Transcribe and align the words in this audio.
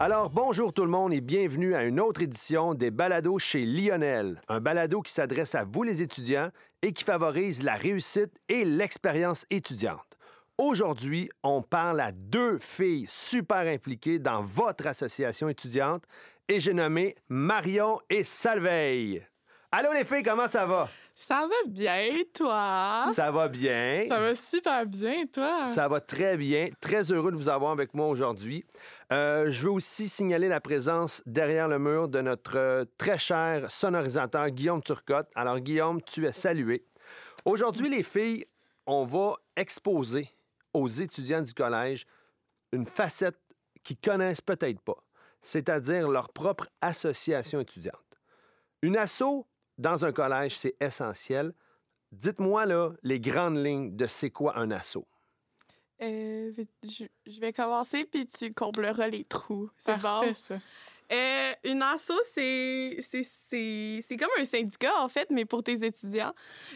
Alors, 0.00 0.28
bonjour 0.28 0.72
tout 0.72 0.84
le 0.84 0.90
monde 0.90 1.14
et 1.14 1.20
bienvenue 1.20 1.74
à 1.74 1.84
une 1.84 1.98
autre 1.98 2.20
édition 2.20 2.74
des 2.74 2.90
Balados 2.90 3.38
chez 3.38 3.64
Lionel, 3.64 4.42
un 4.48 4.60
balado 4.60 5.00
qui 5.00 5.12
s'adresse 5.12 5.54
à 5.54 5.64
vous 5.64 5.82
les 5.82 6.02
étudiants 6.02 6.50
et 6.82 6.92
qui 6.92 7.04
favorise 7.04 7.62
la 7.62 7.74
réussite 7.74 8.32
et 8.48 8.64
l'expérience 8.64 9.46
étudiante. 9.50 10.18
Aujourd'hui, 10.58 11.30
on 11.42 11.62
parle 11.62 12.00
à 12.00 12.12
deux 12.12 12.58
filles 12.58 13.06
super 13.08 13.66
impliquées 13.66 14.18
dans 14.18 14.42
votre 14.42 14.86
association 14.86 15.48
étudiante 15.48 16.04
et 16.48 16.60
j'ai 16.60 16.74
nommé 16.74 17.16
Marion 17.28 18.00
et 18.10 18.24
Salveille. 18.24 19.26
Allô 19.72 19.92
les 19.92 20.04
filles, 20.04 20.22
comment 20.22 20.48
ça 20.48 20.66
va? 20.66 20.90
Ça 21.16 21.46
va 21.46 21.70
bien, 21.70 22.10
toi? 22.34 23.04
Ça 23.12 23.30
va 23.30 23.48
bien. 23.48 24.04
Ça 24.08 24.18
va 24.18 24.34
super 24.34 24.84
bien, 24.84 25.26
toi? 25.32 25.68
Ça 25.68 25.86
va 25.86 26.00
très 26.00 26.36
bien. 26.36 26.70
Très 26.80 27.12
heureux 27.12 27.30
de 27.30 27.36
vous 27.36 27.48
avoir 27.48 27.70
avec 27.70 27.94
moi 27.94 28.08
aujourd'hui. 28.08 28.64
Euh, 29.12 29.48
je 29.48 29.62
veux 29.62 29.70
aussi 29.70 30.08
signaler 30.08 30.48
la 30.48 30.60
présence 30.60 31.22
derrière 31.24 31.68
le 31.68 31.78
mur 31.78 32.08
de 32.08 32.20
notre 32.20 32.56
euh, 32.56 32.84
très 32.98 33.16
cher 33.16 33.70
sonorisateur 33.70 34.50
Guillaume 34.50 34.82
Turcotte. 34.82 35.28
Alors, 35.36 35.60
Guillaume, 35.60 36.02
tu 36.02 36.26
es 36.26 36.32
salué. 36.32 36.84
Aujourd'hui, 37.44 37.88
les 37.88 38.02
filles, 38.02 38.46
on 38.86 39.04
va 39.04 39.36
exposer 39.56 40.28
aux 40.72 40.88
étudiants 40.88 41.42
du 41.42 41.54
collège 41.54 42.06
une 42.72 42.84
facette 42.86 43.38
qu'ils 43.84 43.98
connaissent 43.98 44.40
peut-être 44.40 44.80
pas, 44.80 44.96
c'est-à-dire 45.40 46.08
leur 46.08 46.30
propre 46.30 46.66
association 46.80 47.60
étudiante. 47.60 48.18
Une 48.82 48.96
asso 48.96 49.46
dans 49.78 50.04
un 50.04 50.12
collège, 50.12 50.56
c'est 50.56 50.74
essentiel. 50.80 51.52
Dites-moi 52.12 52.66
là 52.66 52.92
les 53.02 53.20
grandes 53.20 53.58
lignes 53.64 53.96
de 53.96 54.06
c'est 54.06 54.30
quoi 54.30 54.56
un 54.58 54.70
assaut? 54.70 55.06
Euh, 56.02 56.52
je, 56.82 57.04
je 57.26 57.40
vais 57.40 57.52
commencer, 57.52 58.04
puis 58.04 58.26
tu 58.26 58.52
combleras 58.52 59.06
les 59.08 59.24
trous. 59.24 59.70
C'est 59.78 60.00
Parfait, 60.00 60.28
bon? 60.28 60.34
ça. 60.34 60.58
Euh, 61.12 61.52
une 61.64 61.82
asso, 61.82 62.12
c'est 62.32 62.98
c'est- 63.08 63.28
c'est 63.48 64.04
c'est 64.08 64.16
comme 64.16 64.30
un 64.38 64.44
syndicat, 64.44 64.92
en 65.00 65.08
fait, 65.08 65.30
mais 65.30 65.44
pour 65.44 65.62
tes 65.62 65.84
étudiants. 65.84 66.34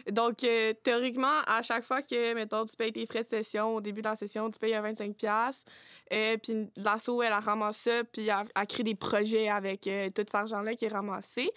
Donc, 0.09 0.43
euh, 0.43 0.73
théoriquement, 0.83 1.41
à 1.47 1.61
chaque 1.63 1.83
fois 1.83 2.01
que, 2.03 2.33
mettons, 2.35 2.63
tu 2.65 2.75
payes 2.75 2.93
tes 2.93 3.05
frais 3.07 3.23
de 3.23 3.27
session, 3.27 3.75
au 3.75 3.81
début 3.81 4.01
de 4.01 4.07
la 4.07 4.15
session, 4.15 4.49
tu 4.51 4.59
payes 4.59 4.75
un 4.75 4.81
25$. 4.83 5.15
piastres, 5.15 5.65
euh, 6.13 6.37
puis 6.37 6.69
l'asso, 6.77 7.21
elle, 7.23 7.33
elle 7.35 7.43
ramasse 7.43 7.77
ça, 7.77 8.03
puis 8.03 8.27
elle, 8.27 8.45
elle 8.55 8.67
crée 8.67 8.83
des 8.83 8.95
projets 8.95 9.49
avec 9.49 9.87
euh, 9.87 10.07
tout 10.09 10.21
cet 10.21 10.35
argent-là 10.35 10.75
qui 10.75 10.85
est 10.85 10.89
ramassé. 10.93 11.49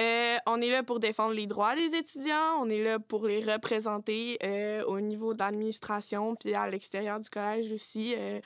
Euh, 0.00 0.36
on 0.46 0.60
est 0.62 0.70
là 0.70 0.82
pour 0.82 0.98
défendre 0.98 1.34
les 1.34 1.46
droits 1.46 1.74
des 1.74 1.94
étudiants, 1.94 2.56
on 2.58 2.70
est 2.70 2.82
là 2.82 2.98
pour 2.98 3.26
les 3.26 3.40
représenter 3.40 4.38
euh, 4.42 4.82
au 4.84 5.00
niveau 5.00 5.34
de 5.34 5.40
l'administration, 5.40 6.34
puis 6.36 6.54
à 6.54 6.68
l'extérieur 6.70 7.20
du 7.20 7.28
collège 7.28 7.70
aussi. 7.72 8.14
Euh, 8.16 8.40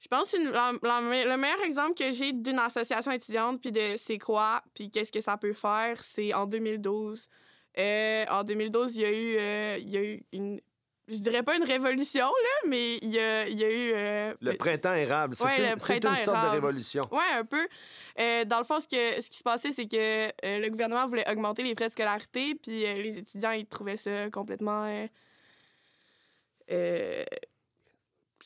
je 0.00 0.06
pense 0.06 0.30
que 0.30 0.38
le 0.38 1.36
meilleur 1.36 1.62
exemple 1.64 1.94
que 1.94 2.12
j'ai 2.12 2.32
d'une 2.32 2.60
association 2.60 3.10
étudiante, 3.10 3.60
puis 3.60 3.72
de 3.72 3.96
c'est 3.96 4.18
quoi, 4.18 4.62
puis 4.74 4.90
qu'est-ce 4.90 5.10
que 5.10 5.20
ça 5.20 5.36
peut 5.36 5.52
faire, 5.52 6.02
c'est 6.04 6.32
en 6.32 6.46
2012. 6.46 7.28
Euh, 7.78 8.24
en 8.30 8.44
2012, 8.44 8.96
il 8.96 9.02
y 9.02 9.04
a 9.04 9.10
eu, 9.10 9.36
euh, 9.38 9.78
il 9.80 9.90
y 9.90 9.96
a 9.96 10.04
eu 10.04 10.22
une. 10.32 10.60
Je 11.08 11.16
dirais 11.18 11.42
pas 11.42 11.56
une 11.56 11.64
révolution, 11.64 12.26
là, 12.26 12.68
mais 12.68 12.96
il 12.96 13.10
y 13.10 13.18
a, 13.18 13.48
il 13.48 13.58
y 13.58 13.64
a 13.64 13.70
eu. 13.70 13.92
euh, 13.94 14.34
Le 14.40 14.56
printemps 14.56 14.94
érable, 14.94 15.34
c'est 15.36 15.44
Ouais, 15.44 15.72
une, 15.72 15.78
sorte 15.78 16.02
de 16.02 16.50
révolution. 16.50 17.02
Ouais, 17.10 17.18
un 17.34 17.44
peu. 17.44 17.66
Euh, 18.20 18.44
dans 18.44 18.58
le 18.58 18.64
fond, 18.64 18.78
ce, 18.78 18.86
que, 18.88 19.20
ce 19.20 19.30
qui 19.30 19.38
se 19.38 19.42
passait, 19.42 19.72
c'est 19.72 19.86
que 19.86 20.26
euh, 20.28 20.58
le 20.58 20.68
gouvernement 20.68 21.06
voulait 21.06 21.28
augmenter 21.30 21.62
les 21.62 21.74
frais 21.74 21.86
de 21.86 21.92
scolarité, 21.92 22.54
puis 22.56 22.80
les 22.80 23.18
étudiants, 23.18 23.52
ils 23.52 23.66
trouvaient 23.66 23.96
ça 23.96 24.30
complètement. 24.30 24.86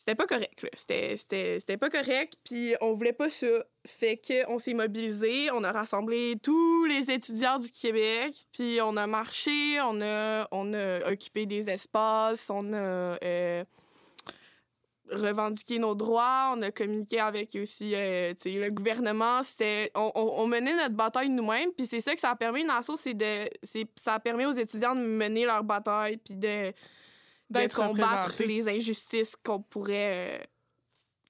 C'était 0.05 0.17
pas 0.17 0.27
correct. 0.27 0.67
C'était- 0.75 1.77
pas 1.77 1.89
correct, 1.89 2.33
puis 2.43 2.75
on 2.81 2.93
voulait 2.93 3.13
pas 3.13 3.31
ça. 3.31 3.47
Fait 3.87 4.21
qu'on 4.21 4.59
s'est 4.59 4.75
mobilisé, 4.75 5.49
on 5.53 5.63
a 5.63 5.71
rassemblé 5.71 6.35
tous 6.43 6.87
les 6.87 7.09
étudiants 7.09 7.61
du 7.61 7.71
Québec, 7.71 8.35
puis 8.53 8.81
on 8.83 8.97
a 8.97 9.07
marché, 9.07 9.81
on 9.81 10.01
a, 10.01 10.49
on 10.51 10.75
a 10.75 11.09
occupé 11.09 11.47
des 11.47 11.71
espaces, 11.71 12.51
on 12.51 12.73
a. 12.73 13.17
euh, 13.23 13.65
revendiquer 15.11 15.79
nos 15.79 15.95
droits, 15.95 16.55
on 16.57 16.63
a 16.63 16.71
communiqué 16.71 17.21
avec 17.21 17.55
aussi 17.61 17.93
euh, 17.95 18.33
le 18.45 18.69
gouvernement. 18.71 19.43
On, 19.95 20.11
on- 20.15 20.35
on 20.43 20.47
menait 20.47 20.75
notre 20.75 20.95
bataille 20.95 21.29
nous-mêmes, 21.29 21.71
puis 21.77 21.87
c'est 21.87 22.01
ça 22.01 22.15
que 22.15 22.21
ça 22.21 22.31
a 22.31 22.37
permis, 22.37 22.63
une 22.63 22.71
c'est 22.97 23.15
de, 23.15 23.49
ça 23.97 24.15
a 24.15 24.21
permis 24.21 24.47
aux 24.47 24.53
étudiants 24.53 24.95
de 24.97 25.01
mener 25.03 25.45
leur 25.45 25.63
bataille, 25.65 26.17
puis 26.17 26.35
de, 26.35 26.73
de 27.53 27.59
D'être 27.61 27.77
combattre 27.77 28.43
les 28.43 28.69
injustices 28.69 29.37
qu'on 29.45 29.61
pourrait, 29.63 30.41
euh, 30.41 30.45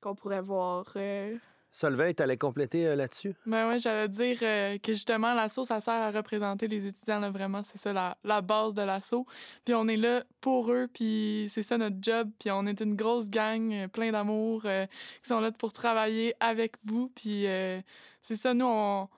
qu'on 0.01 0.15
pourrait 0.15 0.41
voir. 0.43 0.87
euh. 0.97 1.37
Solveig, 1.75 2.13
t'allais 2.13 2.37
compléter 2.37 2.87
euh, 2.87 2.97
là-dessus? 2.97 3.35
Ben 3.47 3.67
ouais, 3.67 3.79
j'allais 3.79 4.07
dire 4.07 4.39
euh, 4.43 4.77
que 4.77 4.93
justement, 4.93 5.33
l'assaut, 5.33 5.65
ça 5.65 5.81
sert 5.81 5.95
à 5.95 6.11
représenter 6.11 6.69
les 6.69 6.87
étudiants, 6.87 7.19
là, 7.19 7.31
vraiment. 7.31 7.63
C'est 7.63 7.79
ça 7.79 7.95
la, 7.95 8.19
la 8.25 8.43
base 8.43 8.75
de 8.75 8.83
l'assaut. 8.83 9.25
Puis 9.65 9.73
on 9.75 9.89
est 9.89 9.97
là 9.97 10.23
pour 10.43 10.71
eux, 10.71 10.87
puis 10.93 11.47
c'est 11.49 11.63
ça 11.63 11.79
notre 11.79 11.97
job. 12.03 12.31
Puis 12.39 12.51
on 12.51 12.67
est 12.67 12.79
une 12.81 12.95
grosse 12.95 13.31
gang, 13.31 13.73
euh, 13.73 13.89
plein 13.89 14.13
d'amour, 14.13 14.63
euh, 14.67 14.85
qui 15.23 15.29
sont 15.29 15.41
là 15.41 15.51
pour 15.51 15.73
travailler 15.73 16.35
avec 16.41 16.75
vous. 16.85 17.09
Puis 17.15 17.47
euh, 17.47 17.81
c'est 18.21 18.37
ça, 18.37 18.53
nous, 18.53 18.67
on... 18.67 19.09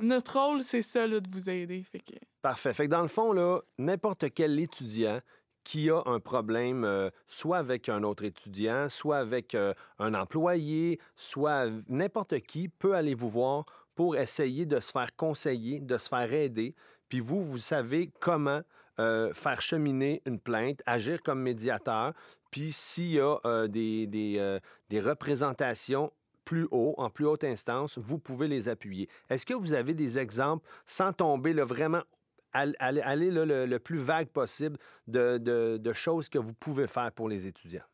notre 0.00 0.38
rôle, 0.40 0.62
c'est 0.62 0.82
ça, 0.82 1.08
là, 1.08 1.18
de 1.18 1.28
vous 1.28 1.50
aider. 1.50 1.82
Fait 1.90 1.98
que... 1.98 2.14
Parfait. 2.40 2.72
Fait 2.72 2.84
que 2.86 2.90
dans 2.92 3.02
le 3.02 3.08
fond, 3.08 3.32
là, 3.32 3.58
n'importe 3.78 4.26
quel 4.32 4.60
étudiant 4.60 5.18
qui 5.66 5.90
a 5.90 6.00
un 6.06 6.20
problème, 6.20 6.84
euh, 6.84 7.10
soit 7.26 7.58
avec 7.58 7.88
un 7.88 8.04
autre 8.04 8.22
étudiant, 8.22 8.88
soit 8.88 9.18
avec 9.18 9.56
euh, 9.56 9.74
un 9.98 10.14
employé, 10.14 11.00
soit 11.16 11.66
n'importe 11.88 12.38
qui 12.38 12.68
peut 12.68 12.94
aller 12.94 13.14
vous 13.14 13.28
voir 13.28 13.64
pour 13.96 14.16
essayer 14.16 14.64
de 14.64 14.78
se 14.78 14.92
faire 14.92 15.16
conseiller, 15.16 15.80
de 15.80 15.98
se 15.98 16.08
faire 16.08 16.32
aider. 16.32 16.76
Puis 17.08 17.18
vous, 17.18 17.42
vous 17.42 17.58
savez 17.58 18.12
comment 18.20 18.60
euh, 19.00 19.34
faire 19.34 19.60
cheminer 19.60 20.22
une 20.24 20.38
plainte, 20.38 20.82
agir 20.86 21.20
comme 21.20 21.42
médiateur. 21.42 22.12
Puis 22.52 22.70
s'il 22.70 23.14
y 23.14 23.20
a 23.20 23.66
des, 23.66 24.06
des 24.06 25.00
représentations 25.00 26.12
plus 26.44 26.68
haut, 26.70 26.94
en 26.96 27.10
plus 27.10 27.26
haute 27.26 27.42
instance, 27.42 27.98
vous 27.98 28.20
pouvez 28.20 28.46
les 28.46 28.68
appuyer. 28.68 29.08
Est-ce 29.28 29.44
que 29.44 29.52
vous 29.52 29.72
avez 29.72 29.94
des 29.94 30.20
exemples 30.20 30.64
sans 30.86 31.12
tomber 31.12 31.52
là, 31.52 31.64
vraiment 31.64 32.02
all- 32.56 32.76
aller, 32.78 33.00
aller, 33.00 33.30
là, 33.30 33.44
le, 33.66 33.78
plus 33.78 33.98
vague 33.98 34.28
possible 34.28 34.78
de, 35.06 35.92
choses 35.92 36.28
que 36.28 36.38
vous 36.38 36.54
pouvez 36.54 36.86
faire 36.86 37.12
pour 37.12 37.28
les 37.28 37.46
étudiants? 37.46 37.84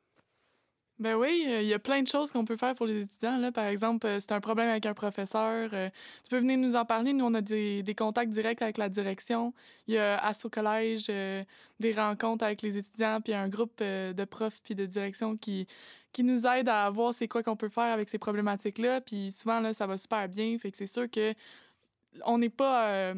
Ben 0.99 1.17
oui, 1.17 1.45
euh, 1.49 1.63
il 1.63 1.67
y 1.67 1.75
a 1.75 1.81
plein 1.81 2.01
de 2.03 2.07
choses 2.07 2.31
qu'on 2.31 2.45
peut 2.45 2.57
faire 2.57 2.75
pour 2.77 2.87
les 2.87 3.03
étudiants. 3.03 3.37
Là. 3.39 3.51
Par 3.51 3.65
exemple, 3.65 4.07
euh, 4.07 4.21
c'est 4.21 4.31
un 4.31 4.41
problème 4.41 4.69
avec 4.69 4.87
un 4.87 4.95
professeur. 4.95 5.71
euh, 5.73 5.89
tu 6.23 6.31
peux 6.31 6.39
venir 6.39 6.59
nous 6.59 6.77
en 6.77 6.85
parler. 6.85 7.13
Nous, 7.13 7.25
on 7.25 7.35
a 7.35 7.41
des, 7.41 7.95
contacts 7.99 8.31
directs 8.31 8.63
avec 8.63 8.79
la 8.79 8.89
direction. 8.89 9.53
Il 9.89 9.95
y 9.95 9.99
a 9.99 10.25
Asso 10.25 10.49
Collège, 10.49 11.07
euh, 11.09 11.43
des 11.81 11.93
rencontres 11.93 12.45
avec 12.45 12.63
les 12.63 12.79
étudiants, 12.79 13.21
puis 13.21 13.35
un 13.35 13.49
groupe 13.49 13.81
de 13.81 14.25
profs 14.25 14.61
puis 14.63 14.77
de 14.77 14.87
direction 14.87 15.37
qui, 15.37 15.67
qui 16.13 16.23
nous 16.23 16.47
aide 16.47 16.69
à 16.69 16.89
voir 16.91 17.13
c'est 17.13 17.27
quoi 17.27 17.43
qu'on 17.43 17.57
peut 17.57 17.71
faire 17.71 17.93
avec 17.93 18.09
ces 18.09 18.19
problématiques-là. 18.19 19.01
Puis 19.01 19.33
souvent, 19.33 19.59
là, 19.59 19.75
ça 19.75 19.89
va 19.89 19.97
super 19.99 20.29
bien. 20.29 20.57
Fait 20.59 20.71
que 20.71 20.77
c'est 20.77 20.87
sûr 20.87 21.11
que 21.11 21.35
on 22.27 22.39
n'est 22.39 22.51
pas 22.51 23.13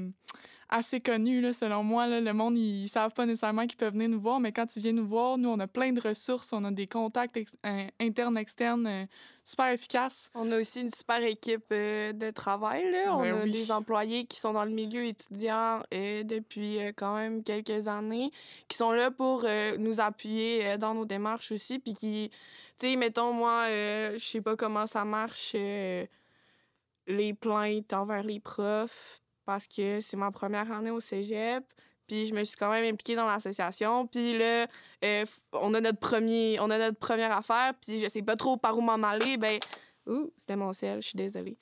assez 0.69 1.01
connus, 1.01 1.41
là, 1.41 1.53
selon 1.53 1.83
moi. 1.83 2.07
Là. 2.07 2.21
Le 2.21 2.33
monde, 2.33 2.57
ils, 2.59 2.89
savent 2.89 3.13
pas 3.13 3.27
nécessairement 3.27 3.67
qu'ils 3.67 3.77
peuvent 3.77 3.93
venir 3.93 4.09
nous 4.09 4.21
voir, 4.21 4.41
mais 4.41 4.53
quand 4.53 4.67
tu 4.67 4.81
viens 4.81 4.93
nous 4.93 5.07
voir, 5.07 5.39
nous, 5.39 5.49
on 5.49 5.59
a 5.61 5.67
plein 5.67 5.93
de 5.93 6.01
ressources, 6.01 6.53
on 6.53 6.65
a 6.65 6.71
des 6.71 6.87
contacts 6.87 7.37
ex- 7.37 7.57
euh, 7.67 7.87
internes, 8.01 8.37
externes, 8.37 8.87
euh, 8.87 9.05
super 9.43 9.69
efficaces. 9.69 10.31
On 10.35 10.51
a 10.53 10.61
aussi 10.61 10.81
une 10.81 10.91
super 10.91 11.23
équipe 11.23 11.67
euh, 11.73 12.13
de 12.13 12.31
travail. 12.31 12.91
Là. 12.91 13.15
On 13.15 13.23
Ben 13.23 13.35
a 13.35 13.45
oui. 13.45 13.51
des 13.51 13.71
employés 13.71 14.27
qui 14.27 14.39
sont 14.39 14.53
dans 14.53 14.65
le 14.65 14.71
milieu 14.71 15.05
étudiant 15.05 15.81
euh, 15.93 16.23
depuis 16.23 16.79
quand 16.97 17.15
même 17.15 17.43
quelques 17.43 17.89
années, 17.89 18.31
qui 18.69 18.77
sont 18.77 18.93
là 18.93 19.11
pour 19.11 19.47
nous 19.79 20.01
appuyer 20.01 20.79
dans 20.79 20.95
nos 20.95 21.05
démarches 21.05 21.53
aussi. 21.53 21.79
Puis 21.79 21.95
qui, 21.95 22.31
tu 22.79 22.87
sais, 22.87 22.97
mettons, 22.97 23.33
moi, 23.33 23.69
je 23.69 24.19
sais 24.19 24.41
pas 24.41 24.57
comment 24.57 24.87
ça 24.87 25.05
marche, 25.05 25.55
les 27.07 27.35
plaintes 27.35 27.93
envers 27.93 28.23
les 28.23 28.41
profs, 28.41 29.21
parce 29.45 29.67
que 29.67 30.01
c'est 30.01 30.17
ma 30.17 30.31
première 30.31 30.71
année 30.73 30.91
au 30.91 31.01
cégep. 31.01 31.65
Puis 32.07 32.27
je 32.27 32.35
me 32.35 32.45
suis 32.45 32.57
quand 32.57 32.71
même 32.71 32.85
impliquée 32.93 33.17
dans 33.17 33.27
l'association. 33.27 34.07
Puis 34.07 34.37
là, 34.37 34.67
euh, 35.05 35.25
on 35.53 35.73
a 35.73 35.81
notre 35.81 35.99
premier, 35.99 36.59
on 36.61 36.69
a 36.71 36.79
notre 36.79 36.99
première 36.99 37.33
affaire. 37.33 37.73
Puis 37.81 37.99
je 37.99 38.09
sais 38.09 38.23
pas 38.23 38.37
trop 38.37 38.57
par 38.57 38.77
où 38.77 38.83
m'en 38.83 39.03
aller. 39.03 39.37
Ben, 39.39 39.59
ouh, 40.07 40.31
c'était 40.37 40.57
mon 40.57 40.73
ciel, 40.73 41.01
je 41.01 41.09
suis 41.09 41.17
désolée. 41.17 41.57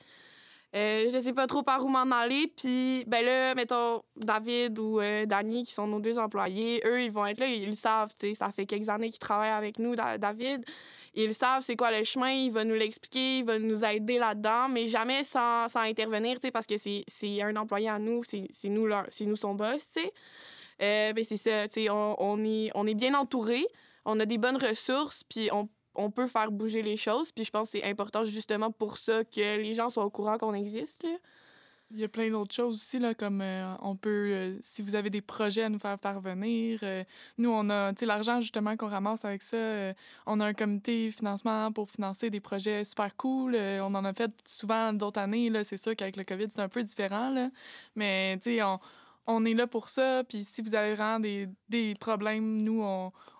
Euh, 0.75 1.11
je 1.12 1.19
sais 1.19 1.34
pas 1.34 1.46
trop 1.46 1.62
par 1.62 1.84
où 1.84 1.88
m'en 1.88 2.11
aller. 2.11 2.50
Puis, 2.56 3.05
ben 3.06 3.25
là, 3.25 3.55
mettons, 3.55 4.02
David 4.17 4.79
ou 4.79 5.00
euh, 5.00 5.26
qui 5.64 5.73
sont 5.73 5.87
nos 5.87 6.00
deux 6.00 6.19
employés, 6.19 6.82
eux, 6.87 7.02
ils 7.02 7.12
vont 7.12 7.26
être 7.26 7.38
là, 7.40 7.46
ils 7.46 7.67
le 7.67 7.76
savent, 7.76 8.14
tu 8.19 8.29
sais. 8.29 8.34
Ça 8.34 8.50
fait 8.50 8.64
quelques 8.64 8.88
années 8.88 9.11
qu'ils 9.11 9.19
travaillent 9.19 9.50
avec 9.50 9.79
nous, 9.79 9.94
Da- 9.94 10.17
David. 10.17 10.64
Ils 11.14 11.34
savent 11.34 11.62
c'est 11.62 11.76
quoi 11.76 11.90
le 11.96 12.04
chemin, 12.04 12.30
il 12.30 12.50
va 12.52 12.64
nous 12.64 12.74
l'expliquer, 12.74 13.38
il 13.40 13.44
va 13.44 13.58
nous 13.58 13.84
aider 13.84 14.18
là-dedans, 14.18 14.68
mais 14.70 14.86
jamais 14.86 15.24
sans, 15.24 15.68
sans 15.68 15.80
intervenir, 15.80 16.38
parce 16.52 16.66
que 16.66 16.76
c'est 16.78 17.42
un 17.42 17.54
employé 17.56 17.88
à 17.88 17.98
nous, 17.98 18.22
c'est 18.24 18.48
nous, 18.68 18.86
leur- 18.86 19.06
nous 19.20 19.36
son 19.36 19.54
boss, 19.54 19.88
tu 19.90 20.00
sais. 20.00 20.12
Euh, 20.80 21.12
ben 21.12 21.22
c'est 21.22 21.36
ça, 21.36 21.68
tu 21.68 21.82
sais, 21.82 21.90
on, 21.90 22.44
est, 22.44 22.70
on 22.74 22.86
est 22.86 22.94
bien 22.94 23.14
entourés. 23.14 23.66
on 24.04 24.18
a 24.20 24.26
des 24.26 24.38
bonnes 24.38 24.56
ressources, 24.56 25.22
puis 25.24 25.48
on, 25.52 25.68
on 25.94 26.10
peut 26.10 26.26
faire 26.26 26.50
bouger 26.50 26.82
les 26.82 26.96
choses. 26.96 27.30
Puis 27.30 27.44
je 27.44 27.50
pense 27.50 27.70
que 27.70 27.78
c'est 27.78 27.84
important 27.84 28.24
justement 28.24 28.70
pour 28.72 28.96
ça 28.96 29.22
que 29.24 29.58
les 29.58 29.74
gens 29.74 29.90
soient 29.90 30.04
au 30.04 30.10
courant 30.10 30.38
qu'on 30.38 30.54
existe. 30.54 31.04
Là. 31.04 31.10
Il 31.94 32.00
y 32.00 32.04
a 32.04 32.08
plein 32.08 32.30
d'autres 32.30 32.54
choses 32.54 32.76
aussi, 32.76 32.98
là, 32.98 33.12
comme 33.12 33.40
euh, 33.42 33.74
on 33.82 33.96
peut, 33.96 34.30
euh, 34.32 34.58
si 34.62 34.80
vous 34.80 34.94
avez 34.94 35.10
des 35.10 35.20
projets 35.20 35.64
à 35.64 35.68
nous 35.68 35.78
faire 35.78 35.98
parvenir, 35.98 36.80
euh, 36.82 37.04
nous, 37.36 37.50
on 37.50 37.68
a, 37.68 37.92
tu 37.92 38.00
sais, 38.00 38.06
l'argent 38.06 38.40
justement 38.40 38.76
qu'on 38.76 38.88
ramasse 38.88 39.24
avec 39.24 39.42
ça, 39.42 39.92
on 40.26 40.40
a 40.40 40.46
un 40.46 40.54
comité 40.54 41.10
financement 41.10 41.70
pour 41.70 41.90
financer 41.90 42.30
des 42.30 42.40
projets 42.40 42.84
super 42.84 43.14
cool. 43.16 43.56
on 43.56 43.94
en 43.94 44.04
a 44.04 44.14
fait 44.14 44.30
souvent 44.46 44.92
d'autres 44.92 45.20
années, 45.20 45.50
là, 45.50 45.64
c'est 45.64 45.76
sûr 45.76 45.94
qu'avec 45.94 46.16
le 46.16 46.24
COVID, 46.24 46.46
c'est 46.48 46.60
un 46.60 46.68
peu 46.68 46.82
différent, 46.82 47.30
là, 47.30 47.50
mais 47.94 48.38
tu 48.38 48.56
sais, 48.56 48.62
on, 48.62 48.78
on 49.26 49.44
est 49.44 49.54
là 49.54 49.66
pour 49.66 49.88
ça, 49.88 50.24
puis 50.24 50.44
si 50.44 50.62
vous 50.62 50.74
avez 50.74 50.94
vraiment 50.94 51.20
des, 51.20 51.48
des 51.68 51.94
problèmes, 52.00 52.62
nous, 52.62 52.82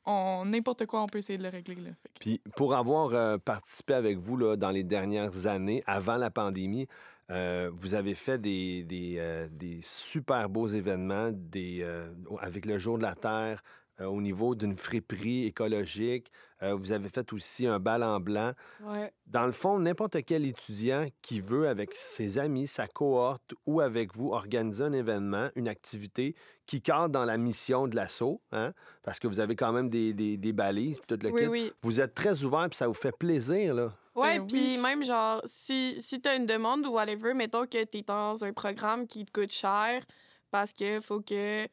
on, 0.05 0.45
n'importe 0.45 0.85
quoi, 0.87 1.03
on 1.03 1.07
peut 1.07 1.19
essayer 1.19 1.39
de 1.39 1.43
le 1.43 1.49
régler. 1.49 1.77
Là. 1.77 1.91
Puis 2.21 2.41
pour 2.57 2.75
avoir 2.75 3.39
participé 3.41 3.95
avec 3.95 4.19
vous 4.19 4.37
là, 4.37 4.57
dans 4.57 4.71
les 4.71 4.85
dernières 4.85 5.47
années, 5.47 5.83
avant 5.87 6.17
la 6.17 6.31
pandémie, 6.31 6.87
euh, 7.31 7.71
vous 7.75 7.95
avez 7.95 8.15
fait 8.15 8.39
des, 8.39 8.85
des, 8.85 9.17
euh, 9.19 9.49
des, 9.51 9.81
super 9.83 10.49
beaux 10.49 10.67
événements 10.67 11.31
des, 11.33 11.81
euh, 11.83 12.09
avec 12.41 12.67
le 12.67 12.79
Jour 12.79 12.99
de 12.99 13.03
la 13.03 13.15
Terre 13.15 13.63
au 14.01 14.21
niveau 14.21 14.57
d'une 14.57 14.75
friperie 14.75 15.45
écologique. 15.45 16.33
vous 16.61 16.91
avez 16.91 17.09
fait 17.09 17.33
aussi 17.33 17.69
un 17.69 17.79
bal 17.79 18.03
en 18.03 18.19
blanc. 18.19 18.53
Ouais. 18.83 19.13
Dans 19.27 19.47
le 19.47 19.53
fond, 19.53 19.79
n'importe 19.79 20.25
quel 20.25 20.45
étudiant 20.45 21.07
qui 21.21 21.41
veut, 21.41 21.69
avec 21.69 21.95
ses 21.95 22.39
amis, 22.39 22.67
sa 22.67 22.89
cohorte 22.89 23.55
ou 23.65 23.81
avec 23.81 24.17
vous, 24.17 24.33
organiser 24.33 24.83
un 24.83 24.93
événement, 24.93 25.51
une 25.55 25.69
activité 25.69 26.35
qui 26.67 26.81
cadre 26.81 27.11
dans 27.11 27.27
la 27.27 27.37
mission 27.37 27.87
de 27.87 27.95
l'assaut, 27.95 28.41
hein, 28.51 28.73
parce 29.05 29.21
que 29.21 29.29
vous 29.29 29.39
avez 29.39 29.55
quand 29.55 29.73
même 29.73 29.89
des, 29.89 30.15
des, 30.15 30.37
des 30.37 30.53
balises, 30.53 31.01
tout 31.07 31.19
le 31.23 31.31
oui, 31.31 31.47
Oui. 31.47 31.73
Vous 31.83 32.01
êtes 32.01 32.15
très 32.15 32.43
ouvert, 32.43 32.69
puis 32.71 32.79
ça 32.79 32.89
vous 32.89 32.95
fait 32.95 33.17
plaisir, 33.17 33.75
là. 33.75 33.93
Ouais, 34.15 34.39
ben 34.39 34.47
puis 34.47 34.79
même 34.79 35.05
genre, 35.05 35.43
si, 35.47 36.01
si 36.03 36.21
tu 36.21 36.29
as 36.29 36.37
une 36.37 36.45
demande 36.47 36.87
ou 36.87 36.91
whatever, 36.91 37.35
mettons 37.35 37.67
que 37.67 37.83
tu 37.85 37.99
es 37.99 38.03
dans 38.03 38.45
un 38.45 38.53
programme 38.53 39.07
qui 39.07 39.25
te 39.25 39.33
coûte 39.33 39.53
cher 39.53 40.05
parce 40.51 40.73
que 40.73 41.01
faut 41.01 41.21
que 41.21 41.69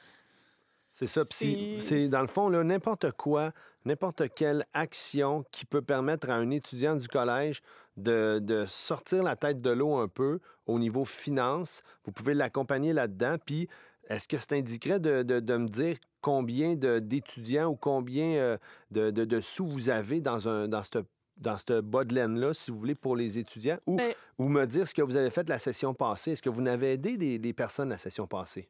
C'est 0.91 1.07
ça. 1.07 1.23
C'est 1.29 2.07
dans 2.09 2.21
le 2.21 2.27
fond, 2.27 2.49
n'importe 2.49 3.11
quoi, 3.13 3.51
n'importe 3.85 4.33
quelle 4.35 4.65
action 4.73 5.45
qui 5.51 5.65
peut 5.65 5.81
permettre 5.81 6.29
à 6.29 6.35
un 6.35 6.49
étudiant 6.51 6.95
du 6.95 7.07
collège 7.07 7.61
de, 7.97 8.39
de 8.39 8.65
sortir 8.67 9.23
la 9.23 9.35
tête 9.35 9.61
de 9.61 9.69
l'eau 9.69 9.95
un 9.95 10.07
peu 10.07 10.39
au 10.65 10.79
niveau 10.79 11.05
finance. 11.05 11.83
Vous 12.05 12.11
pouvez 12.11 12.33
l'accompagner 12.33 12.93
là-dedans. 12.93 13.37
Puis, 13.45 13.67
est-ce 14.09 14.27
que 14.27 14.37
c'est 14.37 14.53
indiquerait 14.53 14.99
de, 14.99 15.23
de, 15.23 15.39
de, 15.39 15.57
me 15.57 15.67
dire 15.67 15.97
combien 16.21 16.75
d'étudiants 16.75 17.69
ou 17.69 17.75
combien 17.75 18.35
euh, 18.35 18.57
de, 18.91 19.11
de, 19.11 19.41
sous 19.41 19.67
vous 19.67 19.89
avez 19.89 20.21
dans, 20.21 20.47
un, 20.47 20.67
dans 20.67 20.83
cette 20.83 21.05
dans 21.41 21.57
ce 21.57 21.81
bas 21.81 22.03
de 22.03 22.13
laine-là, 22.13 22.53
si 22.53 22.71
vous 22.71 22.79
voulez, 22.79 22.95
pour 22.95 23.15
les 23.15 23.37
étudiants, 23.37 23.77
ou, 23.87 23.97
ben 23.97 24.13
ou 24.37 24.47
me 24.47 24.65
dire 24.65 24.87
ce 24.87 24.93
que 24.93 25.01
vous 25.01 25.15
avez 25.15 25.29
fait 25.29 25.43
de 25.43 25.49
la 25.49 25.59
session 25.59 25.93
passée. 25.93 26.31
Est-ce 26.31 26.41
que 26.41 26.49
vous 26.49 26.61
n'avez 26.61 26.93
aidé 26.93 27.17
des, 27.17 27.39
des, 27.39 27.53
personnes 27.53 27.89
la 27.89 27.97
session 27.97 28.27
passée? 28.27 28.69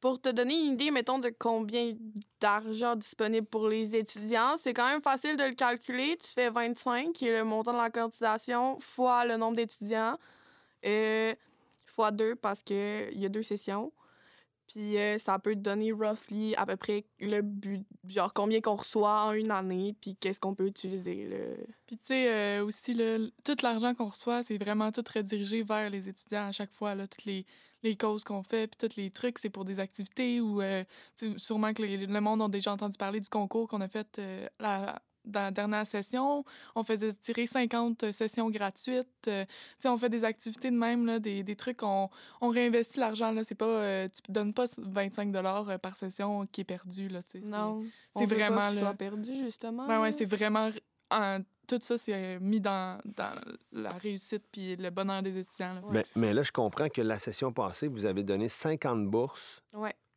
Pour 0.00 0.20
te 0.20 0.28
donner 0.28 0.54
une 0.60 0.72
idée, 0.74 0.90
mettons, 0.90 1.18
de 1.18 1.32
combien 1.36 1.94
d'argent 2.40 2.96
disponible 2.96 3.46
pour 3.46 3.68
les 3.68 3.96
étudiants, 3.96 4.56
c'est 4.56 4.74
quand 4.74 4.86
même 4.86 5.00
facile 5.00 5.36
de 5.36 5.44
le 5.44 5.54
calculer. 5.54 6.18
Tu 6.20 6.28
fais 6.28 6.50
25, 6.50 7.12
qui 7.12 7.28
est 7.28 7.38
le 7.38 7.44
montant 7.44 7.72
de 7.72 7.78
la 7.78 7.90
cotisation, 7.90 8.78
fois 8.80 9.24
le 9.24 9.36
nombre 9.36 9.56
d'étudiants, 9.56 10.18
euh, 10.84 11.34
fois 11.86 12.10
deux, 12.10 12.34
parce 12.34 12.62
qu'il 12.62 13.18
y 13.18 13.24
a 13.24 13.28
deux 13.28 13.42
sessions. 13.42 13.92
Puis 14.66 14.98
euh, 14.98 15.18
ça 15.18 15.38
peut 15.38 15.54
donner 15.54 15.92
roughly 15.92 16.54
à 16.56 16.66
peu 16.66 16.76
près 16.76 17.04
le 17.20 17.40
but, 17.42 17.86
genre 18.08 18.32
combien 18.32 18.60
qu'on 18.60 18.74
reçoit 18.74 19.26
en 19.26 19.32
une 19.32 19.50
année, 19.50 19.94
puis 20.00 20.16
qu'est-ce 20.16 20.40
qu'on 20.40 20.54
peut 20.54 20.66
utiliser. 20.66 21.28
Là. 21.28 21.36
Puis 21.86 21.96
tu 21.96 22.06
sais, 22.06 22.32
euh, 22.32 22.64
aussi, 22.64 22.96
tout 23.44 23.56
l'argent 23.62 23.94
qu'on 23.94 24.08
reçoit, 24.08 24.42
c'est 24.42 24.58
vraiment 24.58 24.90
tout 24.90 25.04
redirigé 25.14 25.62
vers 25.62 25.88
les 25.88 26.08
étudiants 26.08 26.46
à 26.46 26.52
chaque 26.52 26.74
fois. 26.74 26.94
Là, 26.96 27.06
toutes 27.06 27.26
les, 27.26 27.46
les 27.84 27.96
causes 27.96 28.24
qu'on 28.24 28.42
fait, 28.42 28.66
puis 28.66 28.88
tous 28.88 28.96
les 28.96 29.10
trucs, 29.10 29.38
c'est 29.38 29.50
pour 29.50 29.64
des 29.64 29.78
activités 29.78 30.40
ou 30.40 30.60
euh, 30.60 30.82
sûrement 31.36 31.72
que 31.72 31.82
le 31.82 32.20
monde 32.20 32.42
a 32.42 32.48
déjà 32.48 32.72
entendu 32.72 32.96
parler 32.96 33.20
du 33.20 33.28
concours 33.28 33.68
qu'on 33.68 33.80
a 33.80 33.88
fait 33.88 34.20
la, 34.58 35.00
dans 35.26 35.40
la 35.40 35.50
dernière 35.50 35.86
session. 35.86 36.44
On 36.74 36.82
faisait 36.82 37.12
tirer 37.12 37.46
50 37.46 38.12
sessions 38.12 38.50
gratuites. 38.50 39.06
Euh, 39.28 39.44
on 39.84 39.96
fait 39.96 40.08
des 40.08 40.24
activités 40.24 40.70
de 40.70 40.76
même, 40.76 41.06
là, 41.06 41.18
des, 41.18 41.42
des 41.42 41.56
trucs. 41.56 41.82
On, 41.82 42.08
on 42.40 42.48
réinvestit 42.48 43.00
l'argent. 43.00 43.32
Là, 43.32 43.44
c'est 43.44 43.54
pas, 43.54 43.66
euh, 43.66 44.08
tu 44.08 44.32
donnes 44.32 44.54
pas 44.54 44.64
25 44.78 45.34
euh, 45.34 45.78
par 45.78 45.96
session 45.96 46.46
qui 46.46 46.62
est 46.62 46.64
perdu. 46.64 47.08
Là, 47.08 47.20
non, 47.44 47.84
c'est 48.16 48.26
vraiment. 48.26 48.62
Pas 48.62 48.72
soit 48.72 48.94
perdu, 48.94 49.34
justement. 49.34 49.86
Ben, 49.86 50.00
ouais, 50.00 50.12
c'est 50.12 50.24
vraiment. 50.24 50.70
tout 51.66 51.78
ça, 51.80 51.98
c'est 51.98 52.38
mis 52.40 52.60
dans, 52.60 53.00
dans, 53.04 53.34
la 53.72 53.90
réussite 53.90 54.44
puis 54.50 54.76
le 54.76 54.90
bonheur 54.90 55.22
des 55.22 55.38
étudiants. 55.38 55.80
mais, 55.90 56.02
mais, 56.16 56.32
là, 56.32 56.42
je 56.42 56.52
comprends 56.52 56.88
que 56.88 57.02
la 57.02 57.18
session 57.18 57.52
passée, 57.52 57.88
vous 57.88 58.06
avez 58.06 58.22
donné 58.22 58.48
50 58.48 59.06
bourses 59.06 59.62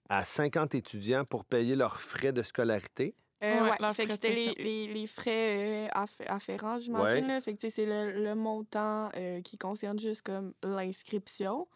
à 0.10 0.26
50 0.26 0.76
étudiants 0.76 1.24
pour 1.24 1.46
payer 1.46 1.76
leurs 1.76 2.02
frais 2.02 2.34
de 2.34 2.42
scolarité. 2.42 3.16
Euh, 3.42 3.70
ouais, 3.70 3.94
fait 3.94 4.06
que 4.06 4.12
c'était 4.12 4.34
les, 4.34 4.54
les, 4.56 4.88
les, 4.88 5.08
frais 5.08 5.88
euh, 5.88 6.04
afférents, 6.28 6.78
j'imagine. 6.78 7.40
Fait 7.42 7.56
que 7.56 7.70
c'est 7.70 7.86
le, 7.86 8.12
le, 8.12 8.36
montant 8.36 9.10
euh, 9.16 9.42
qui 9.42 9.58
concerne 9.58 9.98
juste 9.98 10.24
comme 10.24 10.54
l'inscription. 10.62 11.68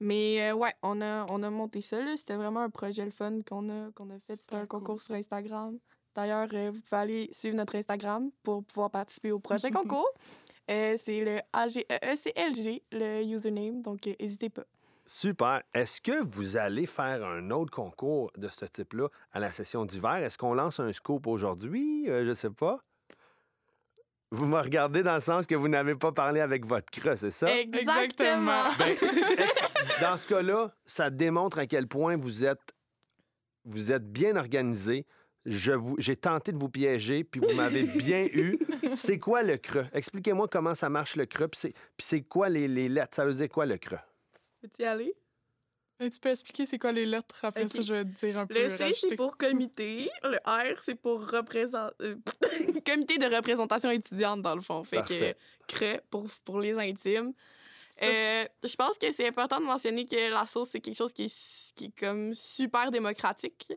Mais 0.00 0.50
euh, 0.50 0.54
ouais, 0.54 0.74
on 0.82 1.02
a, 1.02 1.26
on 1.30 1.42
a 1.42 1.50
monté 1.50 1.82
ça. 1.82 1.98
C'était 2.16 2.36
vraiment 2.36 2.60
un 2.60 2.70
projet 2.70 3.04
le 3.04 3.10
fun 3.10 3.42
qu'on 3.46 3.68
a, 3.68 3.90
qu'on 3.92 4.08
a 4.08 4.18
fait. 4.18 4.36
C'était 4.36 4.56
un 4.56 4.66
concours 4.66 5.02
sur 5.02 5.14
Instagram. 5.14 5.78
D'ailleurs, 6.14 6.48
vous 6.48 6.80
pouvez 6.80 7.00
aller 7.00 7.30
suivre 7.32 7.56
notre 7.56 7.76
Instagram 7.76 8.30
pour 8.42 8.64
pouvoir 8.64 8.90
participer 8.90 9.30
au 9.30 9.38
prochain 9.38 9.70
concours. 9.70 10.10
c'est 10.66 11.00
le 11.06 11.40
AGEECLG, 11.52 12.82
le 12.92 13.22
username. 13.24 13.82
Donc, 13.82 14.08
n'hésitez 14.18 14.48
pas. 14.48 14.64
Super. 15.12 15.60
Est-ce 15.74 16.00
que 16.00 16.22
vous 16.36 16.56
allez 16.56 16.86
faire 16.86 17.26
un 17.26 17.50
autre 17.50 17.72
concours 17.72 18.30
de 18.36 18.46
ce 18.46 18.64
type-là 18.64 19.08
à 19.32 19.40
la 19.40 19.50
session 19.50 19.84
d'hiver? 19.84 20.14
Est-ce 20.14 20.38
qu'on 20.38 20.54
lance 20.54 20.78
un 20.78 20.92
scoop 20.92 21.26
aujourd'hui? 21.26 22.08
Euh, 22.08 22.22
je 22.24 22.28
ne 22.28 22.34
sais 22.34 22.50
pas. 22.50 22.78
Vous 24.30 24.46
me 24.46 24.60
regardez 24.60 25.02
dans 25.02 25.16
le 25.16 25.20
sens 25.20 25.48
que 25.48 25.56
vous 25.56 25.66
n'avez 25.66 25.96
pas 25.96 26.12
parlé 26.12 26.38
avec 26.38 26.64
votre 26.64 26.92
creux, 26.92 27.16
c'est 27.16 27.32
ça? 27.32 27.52
Exactement. 27.52 28.62
Ben, 28.78 28.96
dans 30.00 30.16
ce 30.16 30.28
cas-là, 30.28 30.72
ça 30.84 31.10
démontre 31.10 31.58
à 31.58 31.66
quel 31.66 31.88
point 31.88 32.16
vous 32.16 32.44
êtes, 32.44 32.72
vous 33.64 33.90
êtes 33.90 34.08
bien 34.12 34.36
organisé. 34.36 35.08
j'ai 35.44 36.14
tenté 36.14 36.52
de 36.52 36.56
vous 36.56 36.68
piéger, 36.68 37.24
puis 37.24 37.40
vous 37.40 37.56
m'avez 37.56 37.82
bien 37.96 38.26
eu. 38.32 38.60
C'est 38.94 39.18
quoi 39.18 39.42
le 39.42 39.56
creux? 39.56 39.88
Expliquez-moi 39.92 40.46
comment 40.46 40.76
ça 40.76 40.88
marche 40.88 41.16
le 41.16 41.26
creux, 41.26 41.48
puis 41.48 41.72
c'est 41.98 42.22
quoi 42.22 42.48
les, 42.48 42.68
les 42.68 42.88
lettres? 42.88 43.16
Ça 43.16 43.24
veut 43.24 43.34
dire 43.34 43.48
quoi 43.48 43.66
le 43.66 43.76
creux? 43.76 43.98
Peux-tu 44.60 44.82
y 44.82 44.84
aller? 44.84 45.14
tu 46.00 46.18
peux 46.18 46.30
expliquer 46.30 46.64
c'est 46.64 46.78
quoi 46.78 46.92
les 46.92 47.04
lettres? 47.04 47.44
Après 47.44 47.68
ça, 47.68 47.82
je 47.82 47.92
vais 47.92 48.04
te 48.04 48.26
dire 48.26 48.38
un 48.38 48.46
peu. 48.46 48.54
Le 48.54 48.70
C, 48.70 48.94
c'est 48.98 49.16
pour 49.16 49.36
comité. 49.36 50.10
le 50.22 50.38
R, 50.46 50.80
c'est 50.80 50.94
pour 50.94 51.30
représent... 51.30 51.90
Euh, 52.00 52.16
comité 52.86 53.18
de 53.18 53.26
représentation 53.26 53.90
étudiante, 53.90 54.40
dans 54.40 54.54
le 54.54 54.62
fond. 54.62 54.82
Fait 54.82 55.02
que 55.02 55.34
CRE 55.66 56.00
pour, 56.08 56.26
pour 56.44 56.58
les 56.60 56.72
intimes. 56.78 57.34
Euh, 58.02 58.44
je 58.64 58.74
pense 58.76 58.96
que 58.96 59.12
c'est 59.12 59.28
important 59.28 59.60
de 59.60 59.66
mentionner 59.66 60.06
que 60.06 60.30
la 60.30 60.46
sauce, 60.46 60.70
c'est 60.72 60.80
quelque 60.80 60.96
chose 60.96 61.12
qui 61.12 61.24
est, 61.24 61.72
qui 61.74 61.86
est 61.86 61.98
comme 61.98 62.32
super 62.32 62.90
démocratique. 62.90 63.70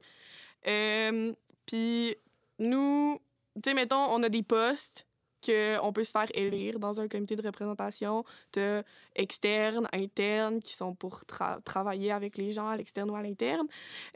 Euh, 0.65 1.33
puis 1.65 2.15
nous, 2.59 3.19
tu 3.55 3.69
sais, 3.69 3.73
mettons, 3.73 4.05
on 4.11 4.23
a 4.23 4.29
des 4.29 4.43
postes 4.43 5.05
qu'on 5.45 5.91
peut 5.93 6.03
se 6.03 6.11
faire 6.11 6.27
élire 6.33 6.79
dans 6.79 6.99
un 6.99 7.07
comité 7.07 7.35
de 7.35 7.41
représentation. 7.45 8.23
T'as 8.51 8.83
externe, 9.15 9.87
interne, 9.93 10.61
qui 10.61 10.73
sont 10.73 10.95
pour 10.95 11.23
tra- 11.27 11.61
travailler 11.63 12.11
avec 12.11 12.37
les 12.37 12.51
gens 12.51 12.67
à 12.67 12.77
l'externe 12.77 13.09
ou 13.11 13.15
à 13.15 13.21
l'interne. 13.21 13.67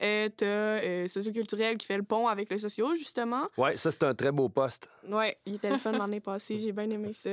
Euh, 0.01 0.29
T'as 0.35 0.45
euh, 0.45 1.07
socioculturel 1.07 1.77
qui 1.77 1.85
fait 1.85 1.97
le 1.97 2.03
pont 2.03 2.27
avec 2.27 2.49
le 2.49 2.57
socio, 2.57 2.95
justement. 2.95 3.47
Oui, 3.57 3.77
ça, 3.77 3.91
c'est 3.91 4.03
un 4.03 4.13
très 4.15 4.31
beau 4.31 4.49
poste. 4.49 4.89
Ouais, 5.07 5.37
il 5.45 5.55
était 5.55 5.69
le 5.69 5.77
fun 5.77 5.91
l'année 5.91 6.19
passée, 6.19 6.57
j'ai 6.57 6.71
bien 6.71 6.89
aimé 6.89 7.11
ça. 7.13 7.29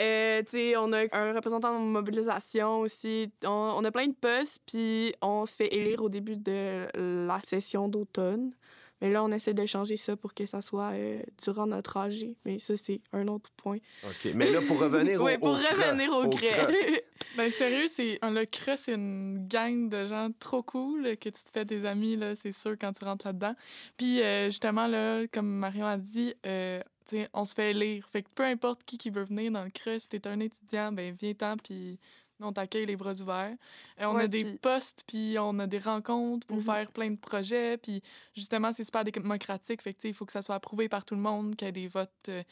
Euh, 0.00 0.42
tu 0.42 0.50
sais, 0.50 0.76
on 0.76 0.92
a 0.92 1.04
un 1.12 1.32
représentant 1.34 1.78
de 1.78 1.84
mobilisation 1.84 2.80
aussi. 2.80 3.30
On, 3.44 3.74
on 3.76 3.84
a 3.84 3.90
plein 3.90 4.06
de 4.08 4.14
postes, 4.14 4.60
puis 4.66 5.14
on 5.22 5.46
se 5.46 5.56
fait 5.56 5.74
élire 5.74 6.02
au 6.02 6.08
début 6.08 6.36
de 6.36 6.86
la 7.26 7.40
session 7.44 7.88
d'automne. 7.88 8.52
Mais 9.00 9.10
là, 9.10 9.22
on 9.22 9.30
essaie 9.30 9.54
de 9.54 9.66
changer 9.66 9.96
ça 9.96 10.16
pour 10.16 10.34
que 10.34 10.46
ça 10.46 10.62
soit 10.62 10.92
euh, 10.92 11.20
durant 11.42 11.66
notre 11.66 11.96
AG. 11.96 12.34
Mais 12.44 12.58
ça, 12.58 12.76
c'est 12.76 13.00
un 13.12 13.28
autre 13.28 13.50
point. 13.56 13.78
OK. 14.04 14.32
Mais 14.34 14.50
là, 14.50 14.60
pour 14.66 14.80
revenir 14.80 15.20
au 15.20 15.24
Oui, 15.26 15.38
pour 15.38 15.50
au 15.50 15.56
creux, 15.56 15.82
revenir 15.82 16.12
au, 16.12 16.28
creux. 16.28 16.74
Ben 17.36 17.50
sérieux, 17.50 17.86
c'est 17.86 18.18
le 18.22 18.44
CRE, 18.46 18.78
c'est 18.78 18.94
une 18.94 19.46
gang 19.46 19.90
de 19.90 20.06
gens 20.06 20.30
trop 20.38 20.62
cool 20.62 21.02
là, 21.02 21.16
que 21.16 21.28
tu 21.28 21.42
te 21.42 21.50
fais 21.52 21.66
des 21.66 21.84
amis, 21.84 22.16
là, 22.16 22.34
c'est 22.34 22.52
sûr, 22.52 22.76
quand 22.80 22.92
tu 22.92 23.04
rentres 23.04 23.26
là-dedans. 23.26 23.54
Puis 23.98 24.22
euh, 24.22 24.46
justement, 24.46 24.86
là, 24.86 25.26
comme 25.26 25.46
Marion 25.46 25.86
a 25.86 25.98
dit, 25.98 26.34
euh, 26.46 26.80
tu 27.06 27.16
sais, 27.16 27.28
on 27.34 27.44
se 27.44 27.54
fait 27.54 27.74
lire. 27.74 28.06
Fait 28.08 28.22
que 28.22 28.28
peu 28.34 28.44
importe 28.44 28.84
qui 28.84 28.96
qui 28.96 29.10
veut 29.10 29.24
venir 29.24 29.52
dans 29.52 29.64
le 29.64 29.70
CRE, 29.70 30.00
si 30.00 30.08
t'es 30.08 30.26
un 30.26 30.40
étudiant, 30.40 30.92
ben 30.92 31.14
viens-t'en, 31.18 31.56
puis 31.58 31.98
on 32.40 32.52
t'accueille 32.52 32.86
les 32.86 32.96
bras 32.96 33.14
ouverts. 33.20 33.56
Euh, 34.00 34.04
on 34.06 34.14
Ouais, 34.16 34.24
a 34.24 34.28
des 34.28 34.44
postes, 34.58 35.04
puis 35.06 35.36
on 35.38 35.58
a 35.58 35.66
des 35.66 35.78
rencontres 35.78 36.46
pour 36.46 36.58
Mhm. 36.58 36.62
faire 36.62 36.92
plein 36.92 37.10
de 37.10 37.16
projets. 37.16 37.78
Puis 37.78 38.02
justement, 38.34 38.72
c'est 38.72 38.84
super 38.84 39.04
démocratique. 39.04 39.82
Fait 39.82 39.94
que, 39.94 40.06
il 40.06 40.14
faut 40.14 40.26
que 40.26 40.32
ça 40.32 40.42
soit 40.42 40.54
approuvé 40.56 40.88
par 40.88 41.04
tout 41.04 41.14
le 41.14 41.20
monde, 41.20 41.56
qu'il 41.56 41.66
y 41.66 41.68
ait 41.68 41.72
des 41.72 41.88
votes. 41.88 42.10
euh, 42.28 42.42